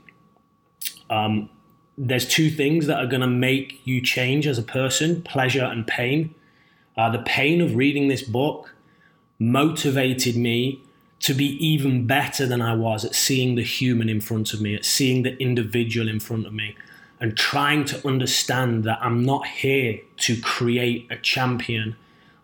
Um, 1.10 1.50
there's 1.96 2.26
two 2.26 2.50
things 2.50 2.86
that 2.86 2.98
are 2.98 3.06
going 3.06 3.20
to 3.20 3.26
make 3.26 3.80
you 3.84 4.00
change 4.00 4.46
as 4.46 4.58
a 4.58 4.62
person 4.62 5.22
pleasure 5.22 5.64
and 5.64 5.86
pain. 5.86 6.34
Uh, 6.96 7.10
the 7.10 7.18
pain 7.20 7.60
of 7.60 7.74
reading 7.74 8.08
this 8.08 8.22
book 8.22 8.74
motivated 9.38 10.36
me 10.36 10.82
to 11.20 11.34
be 11.34 11.46
even 11.64 12.06
better 12.06 12.46
than 12.46 12.62
I 12.62 12.74
was 12.74 13.04
at 13.04 13.14
seeing 13.14 13.56
the 13.56 13.62
human 13.62 14.08
in 14.08 14.20
front 14.20 14.52
of 14.52 14.60
me, 14.60 14.74
at 14.74 14.84
seeing 14.84 15.22
the 15.22 15.36
individual 15.38 16.08
in 16.08 16.20
front 16.20 16.46
of 16.46 16.52
me, 16.52 16.76
and 17.20 17.36
trying 17.36 17.84
to 17.86 18.06
understand 18.06 18.84
that 18.84 18.98
I'm 19.02 19.24
not 19.24 19.46
here 19.46 20.00
to 20.18 20.40
create 20.40 21.06
a 21.10 21.16
champion. 21.16 21.96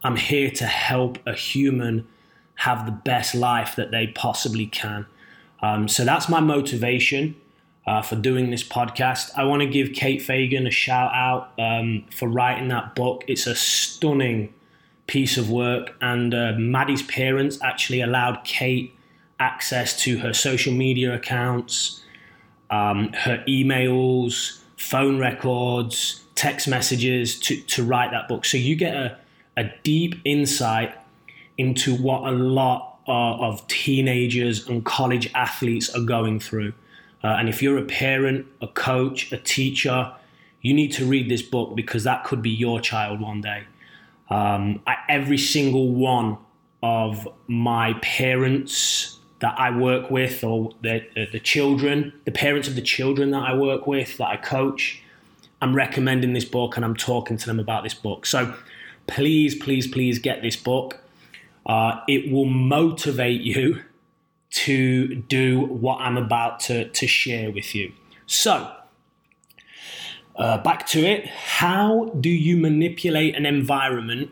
I'm 0.03 0.17
here 0.17 0.51
to 0.51 0.67
help 0.67 1.19
a 1.27 1.35
human 1.35 2.07
have 2.57 2.87
the 2.87 2.93
best 2.93 3.35
life 3.35 3.77
that 3.77 3.91
they 3.91 4.09
possibly 4.09 4.67
can. 4.67 5.07
Um, 5.63 5.89
so 5.89 6.05
that's 6.05 6.29
my 6.29 6.41
motivation 6.41 7.37
uh, 7.87 8.03
for 8.03 8.17
doing 8.17 8.51
this 8.51 8.63
podcast. 8.63 9.31
I 9.37 9.45
want 9.45 9.63
to 9.63 9.67
give 9.67 9.93
Kate 9.93 10.21
Fagan 10.21 10.67
a 10.67 10.71
shout 10.71 11.13
out 11.15 11.53
um, 11.59 12.05
for 12.11 12.29
writing 12.29 12.69
that 12.69 12.95
book. 12.95 13.25
It's 13.29 13.47
a 13.47 13.55
stunning 13.55 14.53
piece 15.07 15.37
of 15.37 15.51
work, 15.51 15.95
and 16.01 16.35
uh, 16.35 16.53
Maddie's 16.57 17.03
parents 17.03 17.59
actually 17.63 18.01
allowed 18.01 18.45
Kate 18.45 18.97
access 19.39 20.01
to 20.03 20.19
her 20.19 20.33
social 20.33 20.73
media 20.73 21.15
accounts, 21.15 22.03
um, 22.71 23.13
her 23.13 23.45
emails, 23.47 24.61
phone 24.77 25.19
records, 25.19 26.25
text 26.35 26.69
messages 26.69 27.39
to, 27.41 27.61
to 27.63 27.83
write 27.83 28.11
that 28.11 28.29
book. 28.29 28.45
So 28.45 28.57
you 28.57 28.77
get 28.77 28.95
a, 28.95 29.19
a 29.57 29.65
deep 29.83 30.17
insight 30.25 30.95
into 31.59 31.95
what 31.97 32.25
a 32.25 32.33
lot 32.33 32.99
of, 33.07 33.41
of 33.41 33.67
teenagers 33.69 34.69
and 34.69 34.85
college 34.85 35.31
athletes 35.35 35.95
are 35.95 36.03
going 36.03 36.41
through. 36.41 36.73
Uh, 37.23 37.29
and 37.29 37.49
if 37.49 37.63
you're 37.63 37.79
a 37.79 37.85
parent, 37.85 38.47
a 38.61 38.67
coach, 38.69 39.33
a 39.33 39.39
teacher, 39.39 40.13
you 40.61 40.75
need 40.75 40.93
to 40.93 41.07
read 41.07 41.29
this 41.29 41.43
book 41.43 41.77
because 41.77 42.05
that 42.05 42.25
could 42.25 42.43
be 42.43 42.51
your 42.51 42.81
child 42.81 43.21
one 43.21 43.41
day. 43.41 43.65
Um, 44.31 44.83
I, 44.87 44.97
every 45.09 45.39
single 45.39 45.93
one 45.93 46.39
of 46.83 47.29
my 47.47 47.95
parents 48.03 49.19
that 49.41 49.59
I 49.59 49.71
work 49.71 50.11
with, 50.11 50.43
or 50.45 50.73
the, 50.83 51.03
the 51.33 51.41
children, 51.41 52.13
the 52.25 52.31
parents 52.31 52.69
of 52.69 52.77
the 52.77 52.83
children 52.83 53.31
that 53.33 53.43
I 53.43 53.55
work 53.55 53.87
with, 53.87 54.17
that 54.19 54.27
I 54.27 54.37
coach, 54.37 55.03
I'm 55.61 55.75
recommending 55.75 56.33
this 56.33 56.45
book 56.45 56.77
and 56.77 56.85
I'm 56.85 56.97
talking 56.97 57.37
to 57.37 57.47
them 57.47 57.59
about 57.59 57.83
this 57.85 57.95
book. 57.95 58.27
So 58.27 58.55
please, 59.07 59.55
please, 59.55 59.87
please 59.87 60.19
get 60.19 60.43
this 60.43 60.57
book. 60.57 60.99
Uh, 61.67 62.01
it 62.09 62.31
will 62.31 62.45
motivate 62.45 63.41
you 63.41 63.83
to 64.51 65.15
do 65.15 65.61
what 65.61 66.01
I'm 66.01 66.17
about 66.17 66.61
to, 66.61 66.89
to 66.89 67.07
share 67.07 67.51
with 67.51 67.75
you. 67.75 67.93
So, 68.27 68.73
uh, 70.37 70.59
back 70.59 70.87
to 70.89 71.01
it. 71.01 71.27
How 71.27 72.13
do 72.21 72.29
you 72.29 72.57
manipulate 72.57 73.35
an 73.35 73.47
environment 73.47 74.31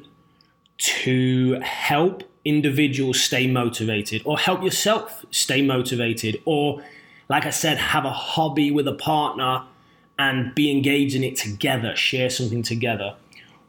to 0.78 1.60
help 1.60 2.24
individuals 2.44 3.20
stay 3.20 3.46
motivated 3.46 4.22
or 4.24 4.38
help 4.38 4.62
yourself 4.62 5.24
stay 5.30 5.62
motivated? 5.62 6.40
Or, 6.44 6.82
like 7.28 7.46
I 7.46 7.50
said, 7.50 7.78
have 7.78 8.04
a 8.04 8.10
hobby 8.10 8.70
with 8.70 8.88
a 8.88 8.94
partner 8.94 9.64
and 10.18 10.54
be 10.54 10.70
engaged 10.70 11.14
in 11.14 11.24
it 11.24 11.36
together, 11.36 11.94
share 11.96 12.30
something 12.30 12.62
together? 12.62 13.14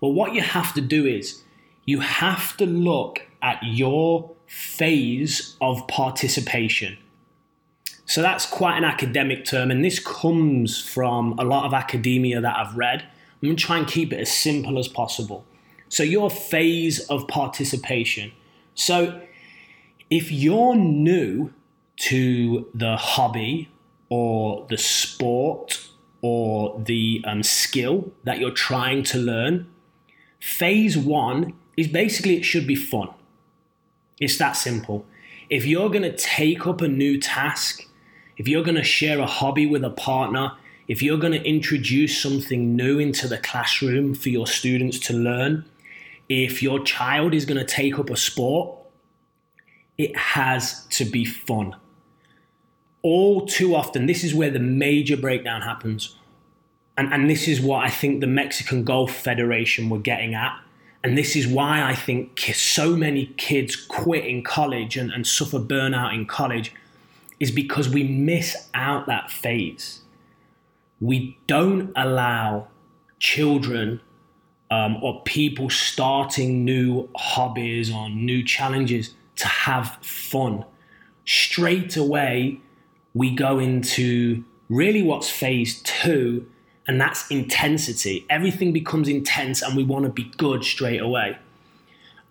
Well, 0.02 0.14
what 0.14 0.34
you 0.34 0.42
have 0.42 0.74
to 0.74 0.82
do 0.82 1.06
is 1.06 1.44
you 1.86 2.00
have 2.00 2.58
to 2.58 2.66
look 2.66 3.22
at 3.42 3.60
your 3.64 4.32
phase 4.48 5.56
of 5.62 5.88
participation. 5.88 6.98
So 8.06 8.22
that's 8.22 8.46
quite 8.46 8.78
an 8.78 8.84
academic 8.84 9.46
term, 9.46 9.72
and 9.72 9.84
this 9.84 10.00
comes 10.00 10.80
from 10.80 11.38
a 11.40 11.44
lot 11.44 11.66
of 11.66 11.74
academia 11.74 12.42
that 12.42 12.56
I've 12.58 12.76
read. 12.76 13.02
I'm 13.02 13.48
going 13.48 13.56
to 13.56 13.64
try 13.64 13.78
and 13.78 13.88
keep 13.88 14.12
it 14.12 14.20
as 14.20 14.32
simple 14.32 14.78
as 14.78 14.88
possible. 14.88 15.46
So, 15.90 16.04
your 16.04 16.30
phase 16.30 17.00
of 17.08 17.28
participation. 17.28 18.32
So, 18.76 19.22
if 20.10 20.32
you're 20.32 20.76
new 20.76 21.54
to 21.98 22.68
the 22.74 22.98
hobby 22.98 23.70
or 24.10 24.66
the 24.70 24.78
sport 24.78 25.88
or 26.22 26.80
the 26.80 27.24
um, 27.26 27.44
skill 27.44 28.12
that 28.24 28.40
you're 28.40 28.52
trying 28.52 29.04
to 29.04 29.18
learn, 29.18 29.68
phase 30.40 30.98
one 30.98 31.54
is 31.78 31.88
basically 31.88 32.38
it 32.38 32.44
should 32.44 32.68
be 32.68 32.76
fun. 32.76 33.10
It's 34.20 34.38
that 34.38 34.54
simple. 34.54 35.06
If 35.50 35.66
you're 35.66 35.90
going 35.90 36.04
to 36.04 36.16
take 36.16 36.66
up 36.66 36.82
a 36.82 36.88
new 36.88 37.20
task, 37.20 37.88
if 38.38 38.48
you're 38.48 38.64
going 38.64 38.76
to 38.76 38.84
share 38.84 39.20
a 39.20 39.26
hobby 39.26 39.66
with 39.66 39.84
a 39.84 39.90
partner, 39.90 40.54
if 40.88 41.02
you're 41.02 41.18
going 41.18 41.34
to 41.34 41.44
introduce 41.44 42.22
something 42.22 42.76
new 42.76 43.00
into 43.00 43.28
the 43.28 43.38
classroom 43.38 44.14
for 44.14 44.30
your 44.30 44.48
students 44.48 45.00
to 45.00 45.14
learn, 45.14 45.66
if 46.30 46.62
your 46.62 46.80
child 46.84 47.34
is 47.34 47.46
going 47.46 47.60
to 47.60 47.66
take 47.66 48.00
up 48.00 48.10
a 48.10 48.18
sport, 48.18 48.78
it 49.98 50.16
has 50.18 50.86
to 50.88 51.06
be 51.06 51.26
fun. 51.26 51.76
All 53.02 53.46
too 53.46 53.76
often, 53.76 54.06
this 54.06 54.24
is 54.24 54.34
where 54.34 54.50
the 54.50 54.60
major 54.60 55.18
breakdown 55.18 55.62
happens. 55.62 56.16
And, 56.98 57.12
and 57.14 57.30
this 57.30 57.48
is 57.48 57.60
what 57.60 57.86
I 57.86 57.90
think 57.90 58.22
the 58.22 58.28
Mexican 58.28 58.84
Golf 58.84 59.12
Federation 59.14 59.90
were 59.90 60.00
getting 60.00 60.36
at 60.36 60.58
and 61.04 61.18
this 61.18 61.36
is 61.36 61.46
why 61.48 61.84
I 61.84 61.96
think 61.96 62.40
so 62.56 62.96
many 62.96 63.26
kids 63.38 63.76
quit 63.76 64.26
in 64.26 64.42
college 64.42 64.96
and, 64.96 65.12
and 65.12 65.28
suffer 65.28 65.60
burnout 65.60 66.14
in 66.14 66.26
college, 66.26 66.74
is 67.44 67.52
because 67.52 67.90
we 67.90 68.04
miss 68.06 68.70
out 68.74 69.06
that 69.06 69.30
phase. 69.30 70.00
We 71.02 71.38
don't 71.46 71.92
allow 71.94 72.70
children 73.20 74.00
um, 74.72 75.04
or 75.04 75.22
people 75.24 75.70
starting 75.70 76.64
new 76.64 77.10
hobbies 77.18 77.94
or 77.94 78.10
new 78.10 78.44
challenges 78.44 79.14
to 79.36 79.48
have 79.48 79.98
fun. 80.02 80.64
Straight 81.26 81.98
away, 81.98 82.62
we 83.14 83.36
go 83.36 83.60
into 83.60 84.46
really 84.70 85.04
what's 85.04 85.30
phase 85.30 85.82
two, 85.82 86.48
and 86.88 87.00
that's 87.02 87.30
intensity. 87.30 88.26
Everything 88.30 88.72
becomes 88.72 89.10
intense, 89.10 89.62
and 89.62 89.76
we 89.76 89.84
want 89.84 90.06
to 90.06 90.12
be 90.12 90.32
good 90.38 90.64
straight 90.64 91.02
away. 91.02 91.38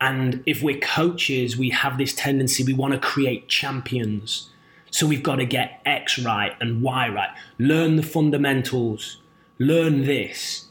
And 0.00 0.42
if 0.47 0.62
we're 0.62 0.81
coaches, 0.81 1.59
we 1.59 1.69
have 1.69 1.99
this 1.99 2.14
tendency, 2.14 2.64
we 2.64 2.73
want 2.73 2.95
to 2.95 2.99
create 2.99 3.49
champions. 3.49 4.49
So 4.92 5.06
we've 5.06 5.22
got 5.22 5.37
to 5.37 5.46
get 5.46 5.80
X 5.84 6.18
right 6.18 6.54
and 6.61 6.80
Y 6.80 7.08
right. 7.08 7.30
Learn 7.58 7.96
the 7.96 8.02
fundamentals. 8.02 9.16
Learn 9.58 10.04
this. 10.04 10.66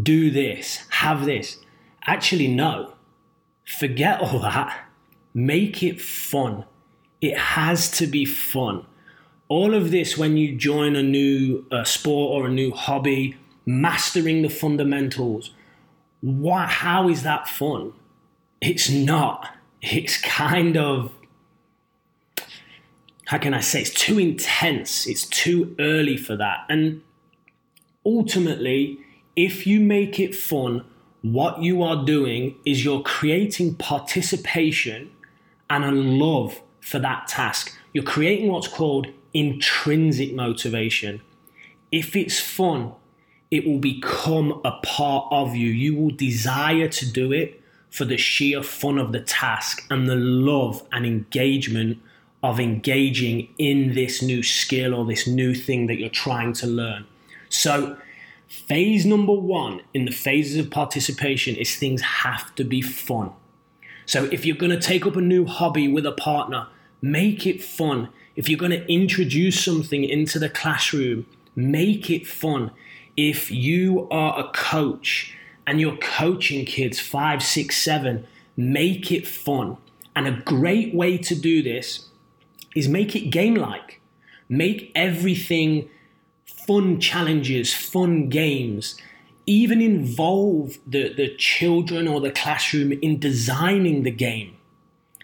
Do 0.00 0.30
this. 0.30 0.84
Have 0.90 1.24
this. 1.24 1.58
Actually, 2.04 2.48
no. 2.48 2.94
Forget 3.64 4.20
all 4.20 4.40
that. 4.40 4.86
Make 5.32 5.82
it 5.82 6.00
fun. 6.00 6.64
It 7.20 7.38
has 7.38 7.90
to 7.92 8.06
be 8.06 8.24
fun. 8.24 8.84
All 9.48 9.72
of 9.72 9.90
this, 9.92 10.18
when 10.18 10.36
you 10.36 10.56
join 10.56 10.96
a 10.96 11.02
new 11.02 11.64
uh, 11.70 11.84
sport 11.84 12.32
or 12.32 12.48
a 12.48 12.52
new 12.52 12.72
hobby, 12.72 13.36
mastering 13.64 14.42
the 14.42 14.50
fundamentals, 14.50 15.52
what, 16.20 16.68
how 16.68 17.08
is 17.08 17.22
that 17.22 17.46
fun? 17.48 17.92
It's 18.60 18.90
not. 18.90 19.48
It's 19.80 20.20
kind 20.20 20.76
of, 20.76 21.12
how 23.26 23.38
can 23.38 23.54
I 23.54 23.60
say, 23.60 23.80
it's 23.80 23.90
too 23.90 24.18
intense. 24.18 25.06
It's 25.06 25.26
too 25.26 25.74
early 25.78 26.16
for 26.16 26.36
that. 26.36 26.66
And 26.68 27.02
ultimately, 28.04 28.98
if 29.34 29.66
you 29.66 29.80
make 29.80 30.20
it 30.20 30.34
fun, 30.34 30.84
what 31.22 31.62
you 31.62 31.82
are 31.82 32.04
doing 32.04 32.56
is 32.66 32.84
you're 32.84 33.02
creating 33.02 33.76
participation 33.76 35.10
and 35.70 35.84
a 35.84 35.90
love 35.90 36.60
for 36.80 36.98
that 36.98 37.26
task. 37.28 37.74
You're 37.94 38.04
creating 38.04 38.48
what's 38.48 38.68
called 38.68 39.06
intrinsic 39.32 40.34
motivation. 40.34 41.22
If 41.90 42.14
it's 42.14 42.38
fun, 42.38 42.92
it 43.50 43.66
will 43.66 43.78
become 43.78 44.60
a 44.64 44.72
part 44.82 45.28
of 45.30 45.56
you. 45.56 45.68
You 45.68 45.96
will 45.96 46.10
desire 46.10 46.88
to 46.88 47.10
do 47.10 47.32
it 47.32 47.60
for 47.88 48.04
the 48.04 48.16
sheer 48.16 48.62
fun 48.62 48.98
of 48.98 49.12
the 49.12 49.20
task 49.20 49.86
and 49.88 50.08
the 50.08 50.16
love 50.16 50.82
and 50.92 51.06
engagement 51.06 51.98
of 52.44 52.60
engaging 52.60 53.48
in 53.56 53.94
this 53.94 54.20
new 54.20 54.42
skill 54.42 54.92
or 54.94 55.06
this 55.06 55.26
new 55.26 55.54
thing 55.54 55.86
that 55.86 55.98
you're 55.98 56.10
trying 56.10 56.52
to 56.52 56.66
learn. 56.66 57.06
So, 57.48 57.96
phase 58.46 59.06
number 59.06 59.32
one 59.32 59.80
in 59.94 60.04
the 60.04 60.10
phases 60.10 60.58
of 60.58 60.70
participation 60.70 61.56
is 61.56 61.74
things 61.74 62.02
have 62.02 62.54
to 62.56 62.62
be 62.62 62.82
fun. 62.82 63.30
So, 64.04 64.24
if 64.24 64.44
you're 64.44 64.58
going 64.58 64.78
to 64.78 64.80
take 64.80 65.06
up 65.06 65.16
a 65.16 65.22
new 65.22 65.46
hobby 65.46 65.88
with 65.88 66.04
a 66.04 66.12
partner, 66.12 66.66
make 67.00 67.46
it 67.46 67.64
fun. 67.64 68.10
If 68.36 68.50
you're 68.50 68.58
going 68.58 68.72
to 68.72 68.92
introduce 68.92 69.64
something 69.64 70.04
into 70.04 70.38
the 70.38 70.50
classroom, 70.50 71.24
make 71.56 72.10
it 72.10 72.26
fun. 72.26 72.72
If 73.16 73.50
you 73.50 74.06
are 74.10 74.38
a 74.38 74.50
coach 74.52 75.34
and 75.66 75.80
you're 75.80 75.96
coaching 75.96 76.66
kids 76.66 77.00
five, 77.00 77.42
six, 77.42 77.78
seven, 77.78 78.26
make 78.54 79.10
it 79.10 79.26
fun. 79.26 79.78
And 80.14 80.28
a 80.28 80.42
great 80.42 80.94
way 80.94 81.16
to 81.16 81.34
do 81.34 81.62
this 81.62 82.10
is 82.74 82.88
make 82.88 83.14
it 83.14 83.30
game 83.30 83.54
like. 83.54 84.00
Make 84.48 84.92
everything 84.94 85.88
fun 86.44 87.00
challenges, 87.00 87.72
fun 87.74 88.28
games. 88.28 88.96
Even 89.46 89.80
involve 89.80 90.78
the, 90.86 91.12
the 91.12 91.34
children 91.36 92.08
or 92.08 92.20
the 92.20 92.30
classroom 92.30 92.92
in 92.92 93.18
designing 93.18 94.02
the 94.02 94.10
game. 94.10 94.56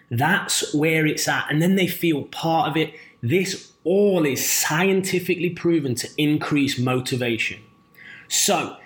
That's 0.09 0.73
where 0.73 1.05
it's 1.05 1.27
at. 1.27 1.47
And 1.49 1.61
then 1.61 1.75
they 1.75 1.87
feel 1.87 2.23
part 2.23 2.69
of 2.69 2.77
it. 2.77 2.93
This 3.21 3.71
all 3.83 4.25
is 4.25 4.47
scientifically 4.47 5.49
proven 5.49 5.95
to 5.95 6.09
increase 6.17 6.77
motivation. 6.77 7.61
So, 8.27 8.77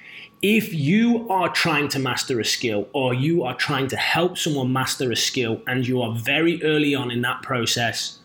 if 0.42 0.74
you 0.74 1.28
are 1.30 1.50
trying 1.50 1.88
to 1.90 2.00
master 2.00 2.40
a 2.40 2.46
skill 2.46 2.88
or 2.94 3.14
you 3.14 3.44
are 3.44 3.56
trying 3.56 3.88
to 3.88 3.98
help 3.98 4.38
someone 4.38 4.72
master 4.72 5.12
a 5.12 5.16
skill 5.16 5.62
and 5.66 5.88
you 5.88 6.02
are 6.02 6.14
very 6.14 6.62
early 6.64 6.94
on 6.94 7.10
in 7.10 7.22
that 7.22 7.42
process, 7.42 8.20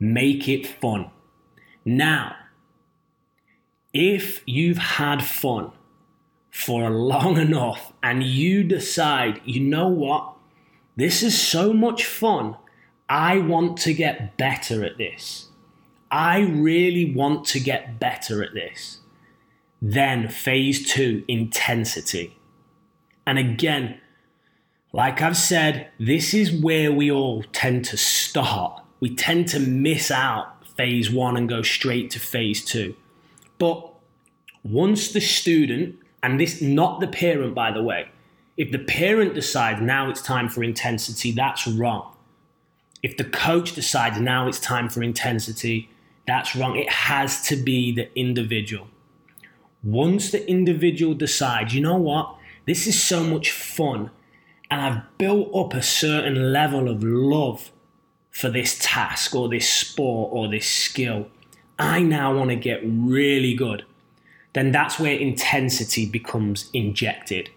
make 0.00 0.48
it 0.48 0.66
fun. 0.66 1.10
Now, 1.84 2.34
if 3.92 4.42
you've 4.46 4.78
had 4.78 5.24
fun 5.24 5.72
for 6.50 6.90
long 7.12 7.38
enough 7.38 7.92
and 8.02 8.22
you 8.22 8.64
decide, 8.64 9.40
you 9.44 9.60
know 9.60 9.88
what, 9.88 10.34
this 10.96 11.22
is 11.22 11.40
so 11.40 11.72
much 11.72 12.04
fun, 12.04 12.56
I 13.08 13.38
want 13.38 13.78
to 13.78 13.94
get 13.94 14.36
better 14.36 14.84
at 14.84 14.98
this. 14.98 15.48
I 16.10 16.40
really 16.40 17.14
want 17.14 17.44
to 17.46 17.60
get 17.60 18.00
better 18.00 18.42
at 18.42 18.54
this. 18.54 18.98
Then, 19.80 20.28
phase 20.28 20.88
two, 20.90 21.24
intensity. 21.28 22.36
And 23.26 23.38
again, 23.38 24.00
like 24.92 25.22
I've 25.22 25.36
said, 25.36 25.88
this 25.98 26.34
is 26.34 26.52
where 26.52 26.92
we 26.92 27.10
all 27.10 27.44
tend 27.52 27.84
to 27.86 27.96
start. 27.96 28.82
We 29.00 29.14
tend 29.14 29.48
to 29.48 29.58
miss 29.58 30.10
out 30.10 30.66
phase 30.76 31.10
one 31.10 31.36
and 31.36 31.48
go 31.48 31.62
straight 31.62 32.10
to 32.10 32.20
phase 32.20 32.64
two. 32.64 32.94
But 33.58 33.92
once 34.62 35.12
the 35.12 35.20
student, 35.20 35.96
and 36.22 36.38
this 36.38 36.60
not 36.60 37.00
the 37.00 37.08
parent, 37.08 37.54
by 37.54 37.72
the 37.72 37.82
way, 37.82 38.08
if 38.56 38.70
the 38.70 38.78
parent 38.78 39.34
decides 39.34 39.80
now 39.80 40.10
it's 40.10 40.22
time 40.22 40.48
for 40.48 40.62
intensity, 40.62 41.32
that's 41.32 41.66
wrong. 41.66 42.14
If 43.02 43.16
the 43.16 43.24
coach 43.24 43.74
decides 43.74 44.20
now 44.20 44.46
it's 44.46 44.60
time 44.60 44.90
for 44.90 45.02
intensity, 45.02 45.88
that's 46.26 46.54
wrong. 46.54 46.76
It 46.76 46.90
has 46.90 47.42
to 47.48 47.56
be 47.56 47.92
the 47.92 48.14
individual. 48.18 48.88
Once 49.82 50.30
the 50.30 50.46
individual 50.48 51.14
decides, 51.14 51.74
you 51.74 51.80
know 51.80 51.96
what, 51.96 52.36
this 52.66 52.86
is 52.86 53.02
so 53.02 53.24
much 53.24 53.50
fun, 53.50 54.10
and 54.70 54.80
I've 54.80 55.18
built 55.18 55.54
up 55.54 55.72
a 55.72 55.82
certain 55.82 56.52
level 56.52 56.88
of 56.88 57.02
love 57.02 57.72
for 58.30 58.48
this 58.48 58.78
task 58.80 59.34
or 59.34 59.48
this 59.48 59.68
sport 59.68 60.30
or 60.32 60.48
this 60.48 60.66
skill, 60.66 61.28
I 61.78 62.02
now 62.02 62.34
want 62.34 62.50
to 62.50 62.56
get 62.56 62.80
really 62.84 63.54
good, 63.54 63.84
then 64.52 64.72
that's 64.72 64.98
where 64.98 65.14
intensity 65.14 66.06
becomes 66.06 66.68
injected. 66.72 67.50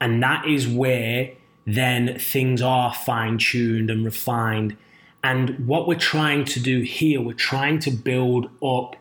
And 0.00 0.22
that 0.22 0.46
is 0.46 0.66
where 0.66 1.32
then 1.66 2.18
things 2.18 2.62
are 2.62 2.94
fine 2.94 3.36
tuned 3.38 3.90
and 3.90 4.04
refined. 4.04 4.76
And 5.22 5.66
what 5.66 5.86
we're 5.86 5.98
trying 5.98 6.44
to 6.46 6.60
do 6.60 6.80
here, 6.80 7.20
we're 7.20 7.34
trying 7.34 7.78
to 7.80 7.90
build 7.90 8.48
up 8.62 8.96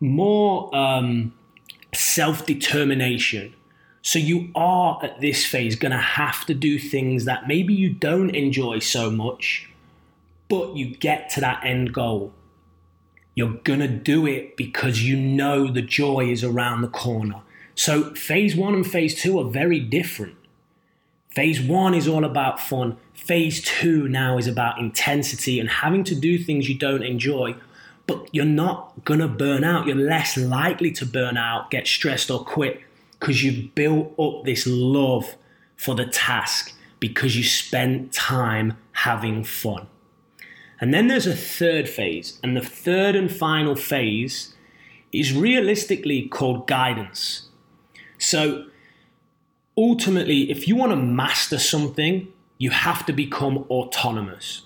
more 0.00 0.74
um, 0.76 1.32
self 1.94 2.46
determination. 2.46 3.54
So 4.08 4.18
you 4.18 4.48
are 4.54 4.98
at 5.02 5.20
this 5.20 5.44
phase 5.44 5.76
going 5.76 5.92
to 5.92 5.98
have 5.98 6.46
to 6.46 6.54
do 6.54 6.78
things 6.78 7.26
that 7.26 7.46
maybe 7.46 7.74
you 7.74 7.90
don't 7.90 8.30
enjoy 8.30 8.78
so 8.78 9.10
much, 9.10 9.68
but 10.48 10.74
you 10.74 10.96
get 10.96 11.28
to 11.32 11.42
that 11.42 11.62
end 11.62 11.92
goal. 11.92 12.32
You're 13.34 13.60
going 13.64 13.80
to 13.80 13.86
do 13.86 14.26
it 14.26 14.56
because 14.56 15.02
you 15.02 15.14
know 15.14 15.70
the 15.70 15.82
joy 15.82 16.30
is 16.30 16.42
around 16.42 16.80
the 16.80 16.88
corner. 16.88 17.42
So, 17.74 18.14
phase 18.14 18.56
one 18.56 18.74
and 18.74 18.86
phase 18.86 19.14
two 19.20 19.38
are 19.40 19.50
very 19.50 19.78
different. 19.78 20.36
Phase 21.28 21.60
one 21.60 21.92
is 21.92 22.08
all 22.08 22.24
about 22.24 22.60
fun. 22.60 22.96
Phase 23.12 23.60
two 23.60 24.08
now 24.08 24.38
is 24.38 24.46
about 24.46 24.78
intensity 24.78 25.60
and 25.60 25.68
having 25.68 26.02
to 26.04 26.14
do 26.14 26.38
things 26.38 26.66
you 26.66 26.78
don't 26.78 27.02
enjoy, 27.02 27.56
but 28.06 28.26
you're 28.32 28.46
not 28.46 29.04
going 29.04 29.20
to 29.20 29.28
burn 29.28 29.64
out. 29.64 29.86
You're 29.86 29.96
less 29.96 30.38
likely 30.38 30.92
to 30.92 31.04
burn 31.04 31.36
out, 31.36 31.70
get 31.70 31.86
stressed, 31.86 32.30
or 32.30 32.42
quit 32.42 32.80
because 33.18 33.42
you've 33.42 33.74
built 33.74 34.14
up 34.18 34.44
this 34.44 34.66
love 34.66 35.36
for 35.76 35.94
the 35.94 36.06
task 36.06 36.74
because 37.00 37.36
you 37.36 37.44
spent 37.44 38.12
time 38.12 38.76
having 38.92 39.44
fun. 39.44 39.86
And 40.80 40.94
then 40.94 41.08
there's 41.08 41.26
a 41.26 41.34
third 41.34 41.88
phase, 41.88 42.38
and 42.42 42.56
the 42.56 42.60
third 42.60 43.16
and 43.16 43.30
final 43.30 43.74
phase 43.74 44.54
is 45.12 45.32
realistically 45.32 46.28
called 46.28 46.68
guidance. 46.68 47.48
So 48.18 48.66
ultimately, 49.76 50.50
if 50.50 50.68
you 50.68 50.76
want 50.76 50.92
to 50.92 50.96
master 50.96 51.58
something, 51.58 52.28
you 52.58 52.70
have 52.70 53.06
to 53.06 53.12
become 53.12 53.58
autonomous. 53.70 54.62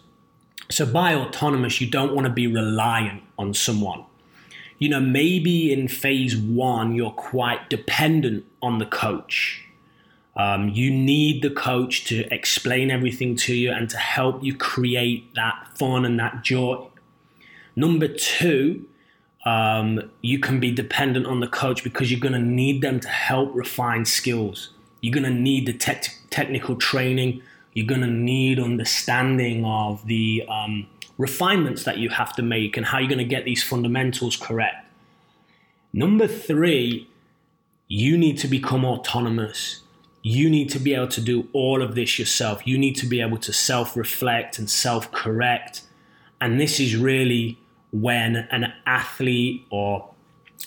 So, 0.70 0.86
by 0.86 1.14
autonomous, 1.14 1.82
you 1.82 1.86
don't 1.86 2.14
want 2.14 2.26
to 2.26 2.32
be 2.32 2.46
reliant 2.46 3.22
on 3.38 3.52
someone. 3.52 4.04
You 4.82 4.88
know, 4.88 4.98
maybe 4.98 5.72
in 5.72 5.86
phase 5.86 6.36
one, 6.36 6.96
you're 6.96 7.12
quite 7.12 7.70
dependent 7.70 8.46
on 8.60 8.78
the 8.78 8.84
coach. 8.84 9.64
Um, 10.36 10.70
you 10.70 10.90
need 10.90 11.40
the 11.40 11.50
coach 11.50 12.04
to 12.06 12.26
explain 12.34 12.90
everything 12.90 13.36
to 13.36 13.54
you 13.54 13.70
and 13.70 13.88
to 13.90 13.96
help 13.96 14.42
you 14.42 14.56
create 14.56 15.36
that 15.36 15.68
fun 15.78 16.04
and 16.04 16.18
that 16.18 16.42
joy. 16.42 16.84
Number 17.76 18.08
two, 18.08 18.84
um, 19.44 20.10
you 20.20 20.40
can 20.40 20.58
be 20.58 20.72
dependent 20.72 21.26
on 21.26 21.38
the 21.38 21.46
coach 21.46 21.84
because 21.84 22.10
you're 22.10 22.18
going 22.18 22.32
to 22.32 22.40
need 22.40 22.82
them 22.82 22.98
to 22.98 23.08
help 23.08 23.54
refine 23.54 24.04
skills. 24.04 24.70
You're 25.00 25.14
going 25.14 25.32
to 25.32 25.40
need 25.40 25.66
the 25.66 25.74
te- 25.74 26.10
technical 26.30 26.74
training. 26.74 27.40
You're 27.72 27.86
going 27.86 28.00
to 28.00 28.08
need 28.08 28.58
understanding 28.58 29.64
of 29.64 30.04
the 30.08 30.44
um, 30.48 30.88
refinements 31.22 31.84
that 31.84 31.96
you 31.98 32.10
have 32.10 32.32
to 32.36 32.42
make 32.42 32.76
and 32.76 32.86
how 32.86 32.98
you're 32.98 33.08
going 33.08 33.18
to 33.18 33.34
get 33.36 33.44
these 33.44 33.62
fundamentals 33.62 34.36
correct. 34.36 34.86
Number 35.92 36.26
three, 36.26 37.08
you 37.88 38.18
need 38.18 38.38
to 38.38 38.48
become 38.48 38.84
autonomous 38.84 39.82
you 40.22 40.48
need 40.48 40.70
to 40.70 40.78
be 40.78 40.94
able 40.94 41.08
to 41.08 41.20
do 41.20 41.48
all 41.52 41.82
of 41.82 41.94
this 41.94 42.18
yourself. 42.18 42.66
You 42.66 42.78
need 42.78 42.94
to 42.96 43.06
be 43.06 43.20
able 43.20 43.38
to 43.38 43.52
self 43.52 43.96
reflect 43.96 44.58
and 44.58 44.70
self 44.70 45.10
correct 45.10 45.82
And 46.40 46.60
this 46.60 46.80
is 46.80 46.96
really 46.96 47.58
when 47.92 48.36
an 48.50 48.72
athlete 48.86 49.64
or 49.70 50.10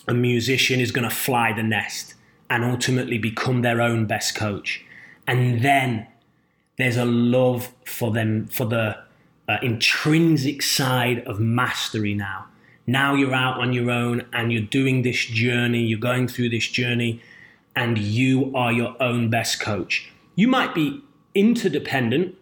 a 0.06 0.14
musician 0.14 0.80
is 0.80 0.92
going 0.92 1.08
to 1.08 1.14
fly 1.14 1.52
the 1.52 1.62
nest 1.62 2.14
and 2.48 2.64
ultimately 2.64 3.18
become 3.18 3.62
their 3.62 3.80
own 3.80 4.06
best 4.06 4.34
coach. 4.34 4.84
And 5.26 5.62
then 5.62 6.06
there's 6.78 6.96
a 6.96 7.04
love 7.04 7.72
for 7.84 8.12
them, 8.12 8.46
for 8.46 8.66
the 8.66 8.96
uh, 9.48 9.58
intrinsic 9.62 10.62
side 10.62 11.20
of 11.26 11.40
mastery 11.40 12.14
now. 12.14 12.46
Now 12.86 13.14
you're 13.14 13.34
out 13.34 13.58
on 13.58 13.72
your 13.72 13.90
own 13.90 14.26
and 14.32 14.52
you're 14.52 14.62
doing 14.62 15.02
this 15.02 15.24
journey, 15.24 15.82
you're 15.82 15.98
going 15.98 16.28
through 16.28 16.50
this 16.50 16.68
journey, 16.68 17.20
and 17.74 17.98
you 17.98 18.52
are 18.54 18.72
your 18.72 19.00
own 19.00 19.28
best 19.28 19.60
coach. 19.60 20.10
You 20.34 20.48
might 20.48 20.74
be 20.74 21.02
interdependent 21.34 22.36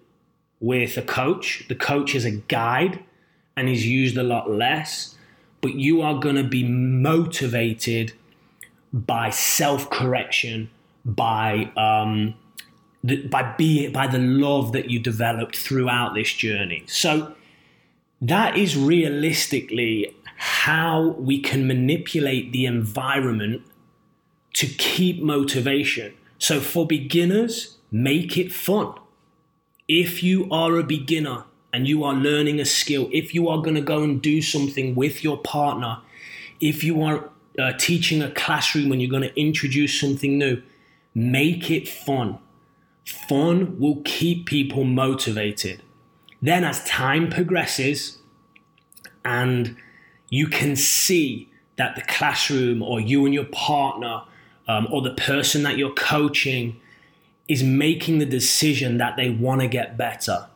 with 0.60 0.96
a 0.96 1.02
coach, 1.02 1.64
the 1.68 1.74
coach 1.74 2.14
is 2.14 2.24
a 2.24 2.30
guide 2.30 3.02
and 3.56 3.68
is 3.68 3.86
used 3.86 4.16
a 4.16 4.22
lot 4.22 4.50
less, 4.50 5.14
but 5.60 5.74
you 5.74 6.02
are 6.02 6.18
going 6.18 6.36
to 6.36 6.44
be 6.44 6.66
motivated 6.66 8.12
by 8.92 9.30
self 9.30 9.90
correction, 9.90 10.70
by 11.04 11.70
um, 11.76 12.34
by 13.04 13.54
being 13.58 13.92
by 13.92 14.06
the 14.06 14.18
love 14.18 14.72
that 14.72 14.90
you 14.90 14.98
developed 14.98 15.56
throughout 15.56 16.14
this 16.14 16.32
journey. 16.32 16.84
So 16.86 17.34
that 18.20 18.56
is 18.56 18.76
realistically 18.76 20.16
how 20.36 21.08
we 21.18 21.40
can 21.40 21.66
manipulate 21.66 22.52
the 22.52 22.64
environment 22.64 23.62
to 24.54 24.66
keep 24.66 25.22
motivation. 25.22 26.14
So 26.38 26.60
for 26.60 26.86
beginners, 26.86 27.76
make 27.90 28.38
it 28.38 28.52
fun. 28.52 28.94
If 29.86 30.22
you 30.22 30.48
are 30.50 30.78
a 30.78 30.82
beginner 30.82 31.44
and 31.72 31.86
you 31.86 32.04
are 32.04 32.14
learning 32.14 32.60
a 32.60 32.64
skill, 32.64 33.08
if 33.12 33.34
you 33.34 33.48
are 33.48 33.58
going 33.58 33.74
to 33.74 33.82
go 33.82 34.02
and 34.02 34.22
do 34.22 34.40
something 34.40 34.94
with 34.94 35.22
your 35.22 35.36
partner, 35.36 35.98
if 36.60 36.82
you 36.82 37.02
are 37.02 37.28
uh, 37.58 37.72
teaching 37.78 38.22
a 38.22 38.30
classroom 38.30 38.92
and 38.92 39.02
you're 39.02 39.10
going 39.10 39.28
to 39.28 39.38
introduce 39.38 40.00
something 40.00 40.38
new, 40.38 40.62
make 41.14 41.70
it 41.70 41.88
fun. 41.88 42.38
Fun 43.04 43.78
will 43.78 44.02
keep 44.04 44.46
people 44.46 44.84
motivated. 44.84 45.82
Then, 46.40 46.64
as 46.64 46.84
time 46.84 47.30
progresses 47.30 48.18
and 49.24 49.76
you 50.28 50.46
can 50.46 50.76
see 50.76 51.50
that 51.76 51.96
the 51.96 52.02
classroom 52.02 52.82
or 52.82 53.00
you 53.00 53.24
and 53.24 53.34
your 53.34 53.46
partner 53.46 54.22
um, 54.68 54.86
or 54.90 55.02
the 55.02 55.14
person 55.14 55.62
that 55.64 55.76
you're 55.76 55.94
coaching 55.94 56.80
is 57.48 57.62
making 57.62 58.18
the 58.18 58.26
decision 58.26 58.98
that 58.98 59.16
they 59.16 59.30
want 59.30 59.60
to 59.60 59.68
get 59.68 59.96
better. 59.96 60.46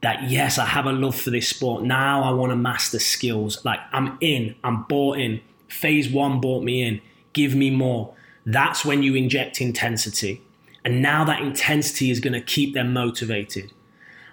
That 0.00 0.30
yes, 0.30 0.58
I 0.58 0.64
have 0.64 0.86
a 0.86 0.92
love 0.92 1.14
for 1.14 1.30
this 1.30 1.48
sport. 1.48 1.84
Now 1.84 2.22
I 2.22 2.32
want 2.32 2.52
to 2.52 2.56
master 2.56 2.98
skills. 2.98 3.62
Like 3.64 3.80
I'm 3.92 4.16
in, 4.20 4.54
I'm 4.64 4.84
bought 4.84 5.18
in. 5.18 5.40
Phase 5.68 6.08
one 6.08 6.40
bought 6.40 6.64
me 6.64 6.82
in. 6.82 7.00
Give 7.32 7.54
me 7.54 7.70
more. 7.70 8.14
That's 8.46 8.84
when 8.84 9.02
you 9.02 9.14
inject 9.14 9.60
intensity. 9.60 10.40
And 10.84 11.02
now 11.02 11.24
that 11.24 11.42
intensity 11.42 12.10
is 12.10 12.20
going 12.20 12.32
to 12.32 12.40
keep 12.40 12.74
them 12.74 12.92
motivated. 12.92 13.72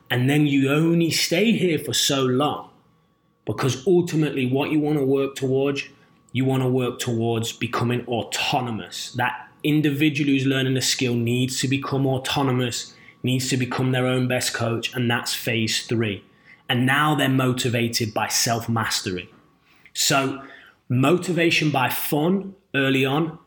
And 0.09 0.29
then 0.29 0.47
you 0.47 0.71
only 0.71 1.11
stay 1.11 1.51
here 1.51 1.77
for 1.77 1.93
so 1.93 2.23
long 2.23 2.69
because 3.45 3.85
ultimately, 3.87 4.45
what 4.45 4.71
you 4.71 4.79
want 4.79 4.97
to 4.97 5.05
work 5.05 5.35
towards, 5.35 5.83
you 6.31 6.45
want 6.45 6.63
to 6.63 6.69
work 6.69 6.99
towards 6.99 7.53
becoming 7.53 8.05
autonomous. 8.07 9.11
That 9.13 9.47
individual 9.63 10.29
who's 10.29 10.45
learning 10.45 10.77
a 10.77 10.81
skill 10.81 11.15
needs 11.15 11.59
to 11.61 11.67
become 11.67 12.05
autonomous, 12.05 12.93
needs 13.23 13.49
to 13.49 13.57
become 13.57 13.91
their 13.91 14.05
own 14.05 14.27
best 14.27 14.53
coach, 14.53 14.93
and 14.93 15.09
that's 15.09 15.33
phase 15.33 15.85
three. 15.85 16.23
And 16.69 16.85
now 16.85 17.15
they're 17.15 17.29
motivated 17.29 18.13
by 18.13 18.27
self 18.27 18.67
mastery. 18.67 19.29
So, 19.93 20.43
motivation 20.89 21.71
by 21.71 21.89
fun 21.89 22.55
early 22.75 23.05
on, 23.05 23.39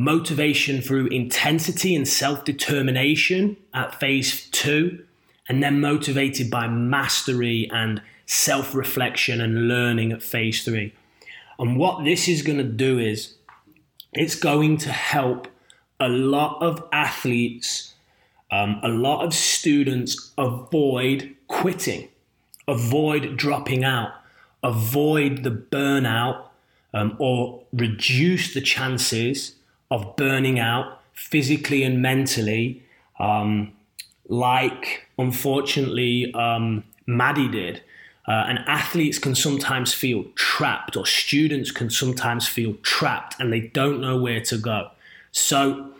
motivation 0.00 0.80
through 0.80 1.06
intensity 1.08 1.94
and 1.94 2.08
self 2.08 2.42
determination 2.44 3.54
at 3.74 3.94
phase 4.00 4.48
two, 4.50 5.04
and 5.46 5.62
then 5.62 5.78
motivated 5.78 6.50
by 6.50 6.66
mastery 6.66 7.68
and 7.70 8.00
self 8.24 8.74
reflection 8.74 9.42
and 9.42 9.68
learning 9.68 10.10
at 10.10 10.22
phase 10.22 10.64
three. 10.64 10.94
And 11.58 11.76
what 11.76 12.04
this 12.04 12.28
is 12.28 12.40
going 12.40 12.56
to 12.56 12.64
do 12.64 12.98
is 12.98 13.34
it's 14.14 14.34
going 14.34 14.78
to 14.78 14.90
help 14.90 15.48
a 16.00 16.08
lot 16.08 16.62
of 16.62 16.82
athletes, 16.92 17.94
um, 18.50 18.80
a 18.82 18.88
lot 18.88 19.22
of 19.22 19.34
students 19.34 20.32
avoid 20.38 21.36
quitting, 21.46 22.08
avoid 22.66 23.36
dropping 23.36 23.84
out, 23.84 24.12
avoid 24.62 25.42
the 25.42 25.50
burnout, 25.50 26.46
um, 26.94 27.16
or 27.18 27.64
reduce 27.74 28.54
the 28.54 28.62
chances 28.62 29.56
of 29.90 30.16
burning 30.16 30.58
out 30.58 31.00
physically 31.14 31.82
and 31.82 32.00
mentally, 32.00 32.82
um, 33.18 33.72
like 34.28 35.06
unfortunately 35.18 36.32
um, 36.34 36.84
Maddie 37.06 37.48
did. 37.48 37.82
Uh, 38.28 38.44
and 38.48 38.58
athletes 38.66 39.18
can 39.18 39.34
sometimes 39.34 39.92
feel 39.92 40.24
trapped, 40.36 40.96
or 40.96 41.04
students 41.04 41.72
can 41.72 41.90
sometimes 41.90 42.46
feel 42.46 42.74
trapped 42.82 43.34
and 43.40 43.52
they 43.52 43.60
don't 43.60 44.00
know 44.00 44.16
where 44.16 44.40
to 44.40 44.56
go. 44.56 44.88
So, 45.32 45.90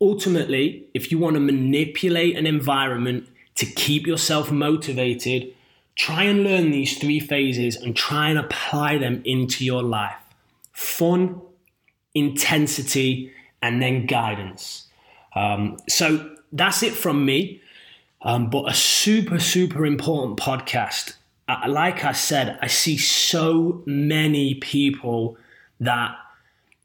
ultimately, 0.00 0.84
if 0.94 1.12
you 1.12 1.18
want 1.18 1.34
to 1.34 1.40
manipulate 1.40 2.36
an 2.36 2.46
environment 2.46 3.28
to 3.56 3.66
keep 3.66 4.06
yourself 4.06 4.50
motivated, 4.50 5.54
try 5.94 6.24
and 6.24 6.42
learn 6.42 6.70
these 6.70 6.98
three 6.98 7.20
phases 7.20 7.76
and 7.76 7.94
try 7.94 8.30
and 8.30 8.38
apply 8.38 8.98
them 8.98 9.22
into 9.24 9.64
your 9.64 9.82
life 9.82 10.16
fun, 10.80 11.40
intensity, 12.20 13.32
and 13.60 13.82
then 13.82 14.06
guidance. 14.06 14.86
Um, 15.34 15.76
so, 15.88 16.36
that's 16.52 16.82
it 16.82 16.92
from 16.92 17.24
me. 17.24 17.60
Um, 18.22 18.50
but 18.50 18.70
a 18.70 18.74
super, 18.74 19.38
super 19.38 19.86
important 19.86 20.38
podcast 20.38 21.14
like 21.68 22.04
I 22.04 22.12
said, 22.12 22.58
I 22.60 22.66
see 22.66 22.96
so 22.96 23.82
many 23.86 24.54
people 24.54 25.36
that 25.80 26.16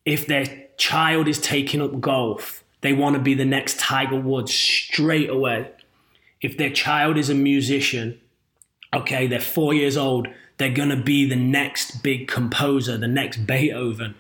if 0.06 0.28
their 0.28 0.45
child 0.78 1.28
is 1.28 1.39
taking 1.39 1.82
up 1.82 2.00
golf, 2.00 2.63
they 2.82 2.93
want 2.93 3.15
to 3.15 3.21
be 3.21 3.34
the 3.34 3.45
next 3.45 3.80
Tiger 3.80 4.19
Woods 4.19 4.54
straight 4.54 5.30
away. 5.30 5.71
If 6.41 6.58
their 6.58 6.69
child 6.69 7.17
is 7.17 7.30
a 7.30 7.36
musician, 7.36 8.19
okay, 8.93 9.28
they're 9.28 9.39
four 9.39 9.74
years 9.74 9.98
old, 9.98 10.28
they're 10.58 10.69
going 10.69 10.89
to 10.89 11.02
be 11.02 11.28
the 11.28 11.36
next 11.36 12.04
big 12.04 12.28
composer, 12.28 12.98
the 12.98 13.08
next 13.08 13.45
Beethoven. 13.45 14.15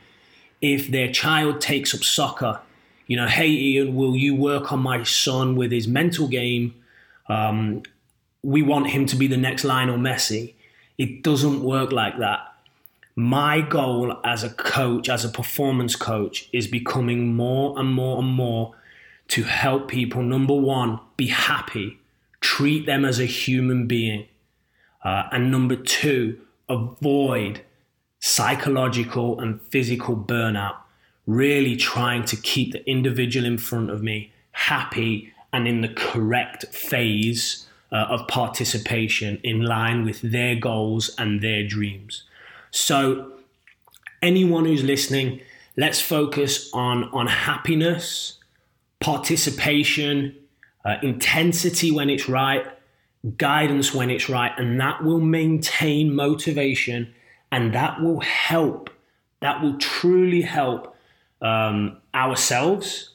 If 0.73 0.89
their 0.89 1.11
child 1.11 1.61
takes 1.61 1.93
up 1.93 2.03
soccer, 2.03 2.59
you 3.05 3.15
know, 3.15 3.27
hey, 3.27 3.49
Ian, 3.49 3.93
will 3.93 4.15
you 4.15 4.33
work 4.33 4.73
on 4.73 4.79
my 4.79 5.03
son 5.03 5.55
with 5.55 5.71
his 5.71 5.87
mental 5.87 6.27
game? 6.27 6.73
Um, 7.29 7.83
we 8.41 8.63
want 8.63 8.87
him 8.87 9.05
to 9.05 9.15
be 9.15 9.27
the 9.27 9.37
next 9.37 9.63
Lionel 9.63 9.99
Messi. 9.99 10.55
It 10.97 11.21
doesn't 11.21 11.61
work 11.61 11.91
like 11.91 12.17
that. 12.17 12.39
My 13.15 13.61
goal 13.61 14.17
as 14.23 14.43
a 14.43 14.49
coach, 14.49 15.07
as 15.07 15.23
a 15.23 15.29
performance 15.29 15.95
coach, 15.95 16.49
is 16.51 16.67
becoming 16.67 17.35
more 17.35 17.77
and 17.79 17.89
more 17.93 18.17
and 18.17 18.27
more 18.27 18.73
to 19.27 19.43
help 19.43 19.87
people, 19.87 20.23
number 20.23 20.55
one, 20.55 20.99
be 21.15 21.27
happy, 21.27 21.99
treat 22.41 22.87
them 22.87 23.05
as 23.05 23.19
a 23.19 23.25
human 23.25 23.85
being. 23.85 24.25
Uh, 25.03 25.27
and 25.31 25.51
number 25.51 25.75
two, 25.75 26.41
avoid 26.67 27.61
psychological 28.25 29.39
and 29.39 29.61
physical 29.61 30.17
burnout. 30.17 30.77
Really 31.27 31.75
trying 31.75 32.25
to 32.25 32.35
keep 32.35 32.71
the 32.71 32.83
individual 32.89 33.45
in 33.45 33.59
front 33.59 33.91
of 33.91 34.01
me 34.01 34.33
happy 34.51 35.31
and 35.53 35.67
in 35.67 35.81
the 35.81 35.89
correct 35.89 36.65
phase 36.73 37.67
uh, 37.91 38.07
of 38.09 38.27
participation 38.27 39.39
in 39.43 39.61
line 39.61 40.03
with 40.03 40.21
their 40.21 40.55
goals 40.55 41.13
and 41.19 41.41
their 41.41 41.67
dreams. 41.67 42.23
So, 42.71 43.31
anyone 44.23 44.65
who's 44.65 44.83
listening, 44.83 45.41
let's 45.77 46.01
focus 46.01 46.71
on, 46.73 47.03
on 47.09 47.27
happiness, 47.27 48.39
participation, 48.99 50.35
uh, 50.83 50.95
intensity 51.03 51.91
when 51.91 52.09
it's 52.09 52.27
right, 52.27 52.65
guidance 53.37 53.93
when 53.93 54.09
it's 54.09 54.29
right, 54.29 54.51
and 54.57 54.79
that 54.79 55.03
will 55.03 55.21
maintain 55.21 56.15
motivation 56.15 57.13
and 57.51 57.73
that 57.73 58.01
will 58.01 58.19
help, 58.21 58.89
that 59.39 59.61
will 59.61 59.77
truly 59.77 60.41
help 60.41 60.95
um, 61.41 61.97
ourselves. 62.13 63.11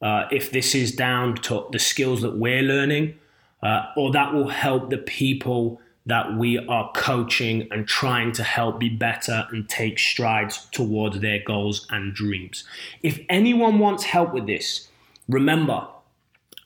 Uh, 0.00 0.26
if 0.32 0.50
this 0.50 0.74
is 0.74 0.92
down 0.96 1.36
to 1.36 1.66
the 1.70 1.78
skills 1.78 2.22
that 2.22 2.36
we're 2.36 2.62
learning, 2.62 3.14
uh, 3.62 3.84
or 3.96 4.10
that 4.12 4.34
will 4.34 4.48
help 4.48 4.90
the 4.90 4.98
people 4.98 5.80
that 6.06 6.36
we 6.36 6.58
are 6.58 6.90
coaching 6.96 7.68
and 7.70 7.86
trying 7.86 8.32
to 8.32 8.42
help 8.42 8.80
be 8.80 8.88
better 8.88 9.46
and 9.50 9.68
take 9.68 9.98
strides 9.98 10.66
towards 10.72 11.20
their 11.20 11.40
goals 11.46 11.86
and 11.90 12.12
dreams. 12.12 12.64
If 13.02 13.20
anyone 13.28 13.78
wants 13.78 14.04
help 14.04 14.32
with 14.34 14.46
this, 14.46 14.88
remember, 15.28 15.86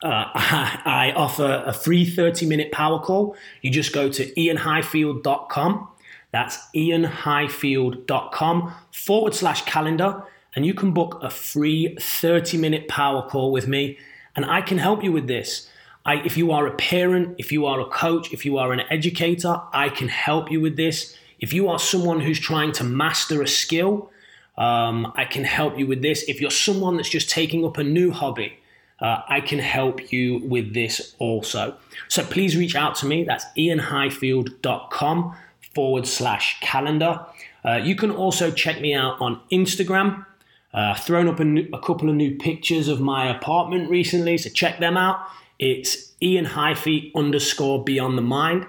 uh, 0.03 0.31
I, 0.35 1.13
offer 1.15 1.63
a 1.67 1.73
free 1.73 2.07
30 2.07 2.47
minute 2.47 2.73
power 2.73 2.99
call. 2.99 3.37
You 3.61 3.71
just 3.71 3.93
go 3.93 4.09
to 4.09 4.25
ianhighfield.com. 4.35 5.89
That's 6.37 6.59
ianhighfield.com 6.77 8.75
forward 8.93 9.35
slash 9.35 9.63
calendar, 9.63 10.23
and 10.55 10.67
you 10.67 10.75
can 10.75 10.93
book 10.93 11.19
a 11.23 11.31
free 11.31 11.97
30 11.99 12.59
minute 12.59 12.89
power 12.89 13.27
call 13.27 13.51
with 13.51 13.67
me, 13.67 13.97
and 14.37 14.45
I 14.45 14.61
can 14.61 14.77
help 14.77 15.03
you 15.03 15.13
with 15.13 15.29
this. 15.29 15.71
I, 16.05 16.17
if 16.27 16.37
you 16.37 16.53
are 16.53 16.67
a 16.67 16.75
parent, 16.75 17.37
if 17.39 17.53
you 17.53 17.65
are 17.65 17.81
a 17.81 17.87
coach, 17.87 18.35
if 18.35 18.45
you 18.45 18.59
are 18.59 18.75
an 18.75 18.83
educator, 18.91 19.63
I 19.73 19.89
can 19.89 20.09
help 20.09 20.51
you 20.51 20.61
with 20.61 20.77
this. 20.77 21.17
If 21.41 21.55
you 21.55 21.71
are 21.71 21.79
someone 21.79 22.21
who's 22.21 22.39
trying 22.39 22.73
to 22.73 22.85
master 22.85 23.41
a 23.41 23.49
skill, 23.49 24.11
um, 24.59 25.15
I 25.17 25.25
can 25.25 25.45
help 25.45 25.79
you 25.79 25.87
with 25.87 26.03
this. 26.03 26.23
If 26.29 26.43
you're 26.43 26.51
someone 26.51 26.99
that's 26.99 27.09
just 27.09 27.31
taking 27.31 27.65
up 27.65 27.79
a 27.79 27.83
new 27.83 28.11
hobby, 28.11 28.59
uh, 29.01 29.23
I 29.27 29.41
can 29.41 29.59
help 29.59 30.13
you 30.13 30.43
with 30.45 30.75
this 30.75 31.15
also. 31.19 31.79
So 32.09 32.23
please 32.25 32.59
reach 32.59 32.77
out 32.77 32.95
to 32.97 33.07
me. 33.07 33.25
That's 33.25 33.47
ianhighfield.com 33.57 35.35
forward 35.77 36.07
slash 36.07 36.59
calendar. 36.61 37.25
Uh, 37.63 37.77
you 37.77 37.95
can 37.95 38.11
also 38.11 38.51
check 38.51 38.81
me 38.81 38.95
out 38.95 39.21
on 39.21 39.41
Instagram. 39.53 40.25
Uh, 40.73 40.95
thrown 40.95 41.29
up 41.29 41.39
a, 41.39 41.45
new, 41.45 41.69
a, 41.73 41.79
couple 41.79 42.09
of 42.09 42.15
new 42.15 42.37
pictures 42.37 42.89
of 42.89 43.01
my 43.01 43.29
apartment 43.35 43.89
recently, 43.89 44.37
so 44.37 44.51
check 44.51 44.79
them 44.81 44.97
out. 44.97 45.19
It's 45.59 46.13
Ian 46.23 46.47
Hyphy 46.47 47.15
underscore 47.15 47.85
beyond 47.85 48.19
the 48.19 48.23
mind. 48.23 48.67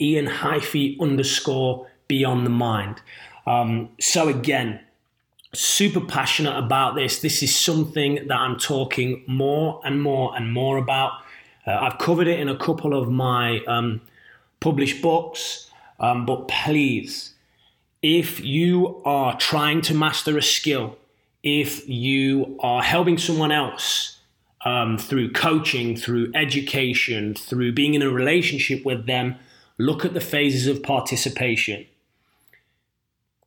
Ian 0.00 0.26
Hyphy 0.26 0.98
underscore 1.00 1.86
beyond 2.08 2.46
the 2.46 2.50
mind. 2.50 3.02
Um, 3.46 3.90
so 4.00 4.28
again, 4.28 4.80
super 5.52 6.00
passionate 6.00 6.56
about 6.56 6.94
this. 6.94 7.20
This 7.20 7.42
is 7.42 7.54
something 7.54 8.26
that 8.28 8.38
I'm 8.38 8.58
talking 8.58 9.22
more 9.26 9.80
and 9.84 10.00
more 10.02 10.34
and 10.36 10.52
more 10.52 10.78
about. 10.78 11.12
Uh, 11.66 11.72
I've 11.72 11.98
covered 11.98 12.28
it 12.28 12.38
in 12.40 12.48
a 12.48 12.56
couple 12.56 12.98
of 12.98 13.10
my 13.10 13.60
um, 13.66 14.00
published 14.60 15.02
books, 15.02 15.69
um, 16.00 16.26
but 16.26 16.48
please, 16.48 17.34
if 18.02 18.40
you 18.40 19.02
are 19.04 19.36
trying 19.36 19.82
to 19.82 19.94
master 19.94 20.36
a 20.38 20.42
skill, 20.42 20.96
if 21.42 21.88
you 21.88 22.58
are 22.60 22.82
helping 22.82 23.18
someone 23.18 23.52
else 23.52 24.18
um, 24.64 24.98
through 24.98 25.32
coaching, 25.32 25.96
through 25.96 26.32
education, 26.34 27.34
through 27.34 27.72
being 27.72 27.94
in 27.94 28.02
a 28.02 28.10
relationship 28.10 28.84
with 28.84 29.06
them, 29.06 29.36
look 29.78 30.04
at 30.04 30.14
the 30.14 30.20
phases 30.20 30.66
of 30.66 30.82
participation. 30.82 31.86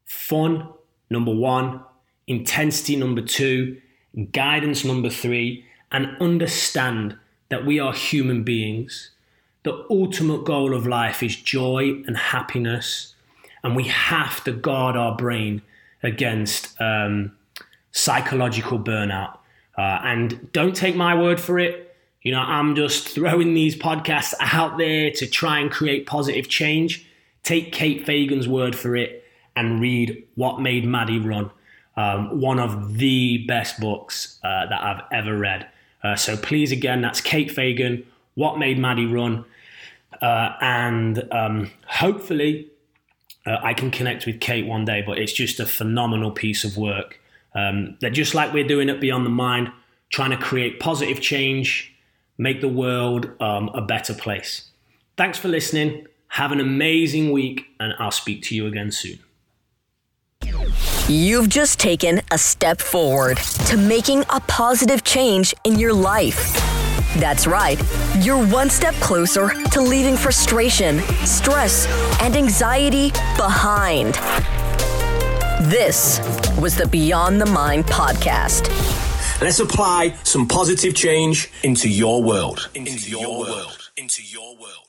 Fun, 0.05 0.69
number 1.09 1.33
one, 1.33 1.81
intensity 2.27 2.95
number 2.95 3.21
two, 3.21 3.79
guidance 4.31 4.85
number 4.85 5.09
three, 5.09 5.65
and 5.91 6.15
understand 6.19 7.17
that 7.49 7.65
we 7.65 7.79
are 7.79 7.93
human 7.93 8.43
beings. 8.43 9.11
The 9.63 9.85
ultimate 9.89 10.43
goal 10.43 10.75
of 10.75 10.85
life 10.85 11.23
is 11.23 11.35
joy 11.35 12.03
and 12.05 12.17
happiness, 12.17 13.15
and 13.63 13.75
we 13.75 13.85
have 13.85 14.43
to 14.43 14.51
guard 14.51 14.95
our 14.95 15.15
brain 15.15 15.61
against 16.01 16.79
um, 16.81 17.35
psychological 17.91 18.77
burnout. 18.77 19.37
Uh, 19.77 19.99
and 20.03 20.51
don't 20.51 20.75
take 20.75 20.95
my 20.95 21.19
word 21.19 21.39
for 21.39 21.57
it. 21.59 21.95
You 22.21 22.31
know, 22.31 22.41
I'm 22.41 22.75
just 22.75 23.09
throwing 23.09 23.53
these 23.53 23.75
podcasts 23.75 24.33
out 24.39 24.77
there 24.77 25.11
to 25.11 25.27
try 25.27 25.59
and 25.59 25.71
create 25.71 26.05
positive 26.05 26.47
change. 26.47 27.07
Take 27.43 27.71
Kate 27.71 28.05
Fagan's 28.05 28.47
word 28.47 28.75
for 28.75 28.95
it 28.95 29.23
and 29.55 29.81
read 29.81 30.25
What 30.35 30.61
Made 30.61 30.85
Maddie 30.85 31.19
Run 31.19 31.51
um, 31.95 32.39
one 32.39 32.59
of 32.59 32.97
the 32.97 33.45
best 33.47 33.79
books 33.79 34.39
uh, 34.43 34.65
that 34.67 34.81
I've 34.81 35.01
ever 35.11 35.37
read. 35.37 35.67
Uh, 36.03 36.15
so 36.15 36.35
please, 36.35 36.71
again, 36.71 37.01
that's 37.01 37.21
Kate 37.21 37.51
Fagan, 37.51 38.05
What 38.35 38.57
Made 38.57 38.77
Maddie 38.77 39.05
Run. 39.05 39.45
Uh, 40.21 40.53
and 40.61 41.27
um, 41.31 41.71
hopefully 41.87 42.69
uh, 43.45 43.57
I 43.61 43.73
can 43.73 43.91
connect 43.91 44.25
with 44.25 44.39
Kate 44.39 44.65
one 44.65 44.85
day, 44.85 45.03
but 45.05 45.17
it's 45.17 45.33
just 45.33 45.59
a 45.59 45.65
phenomenal 45.65 46.31
piece 46.31 46.63
of 46.63 46.77
work. 46.77 47.19
Um, 47.55 47.97
that 48.01 48.11
just 48.11 48.33
like 48.33 48.53
we're 48.53 48.67
doing 48.67 48.89
it 48.89 48.99
Beyond 48.99 49.25
the 49.25 49.29
Mind, 49.29 49.71
trying 50.09 50.31
to 50.31 50.37
create 50.37 50.79
positive 50.79 51.21
change, 51.21 51.93
make 52.37 52.61
the 52.61 52.67
world 52.67 53.29
um, 53.39 53.69
a 53.69 53.81
better 53.81 54.13
place. 54.13 54.69
Thanks 55.17 55.37
for 55.37 55.49
listening. 55.49 56.07
Have 56.29 56.51
an 56.51 56.59
amazing 56.59 57.31
week, 57.31 57.65
and 57.79 57.93
I'll 57.99 58.09
speak 58.11 58.41
to 58.43 58.55
you 58.55 58.65
again 58.65 58.91
soon. 58.91 59.19
You've 61.07 61.49
just 61.49 61.79
taken 61.79 62.21
a 62.31 62.37
step 62.37 62.81
forward 62.81 63.37
to 63.67 63.77
making 63.77 64.21
a 64.29 64.39
positive 64.39 65.03
change 65.03 65.53
in 65.63 65.77
your 65.77 65.93
life. 65.93 66.72
That's 67.17 67.45
right, 67.45 67.79
you're 68.19 68.43
one 68.47 68.69
step 68.69 68.95
closer 68.95 69.49
to 69.71 69.81
leaving 69.81 70.17
frustration, 70.17 70.99
stress, 71.25 71.87
and 72.21 72.35
anxiety 72.35 73.11
behind. 73.37 74.15
This 75.69 76.19
was 76.59 76.75
the 76.75 76.87
Beyond 76.87 77.39
the 77.39 77.45
Mind 77.45 77.85
podcast. 77.85 78.67
Let's 79.41 79.59
apply 79.59 80.15
some 80.23 80.47
positive 80.47 80.95
change 80.95 81.51
into 81.63 81.87
your 81.87 82.23
world. 82.23 82.69
Into, 82.73 82.91
into 82.91 83.09
your, 83.11 83.21
your 83.21 83.39
world. 83.39 83.49
world. 83.49 83.89
Into 83.97 84.23
your 84.23 84.55
world. 84.57 84.82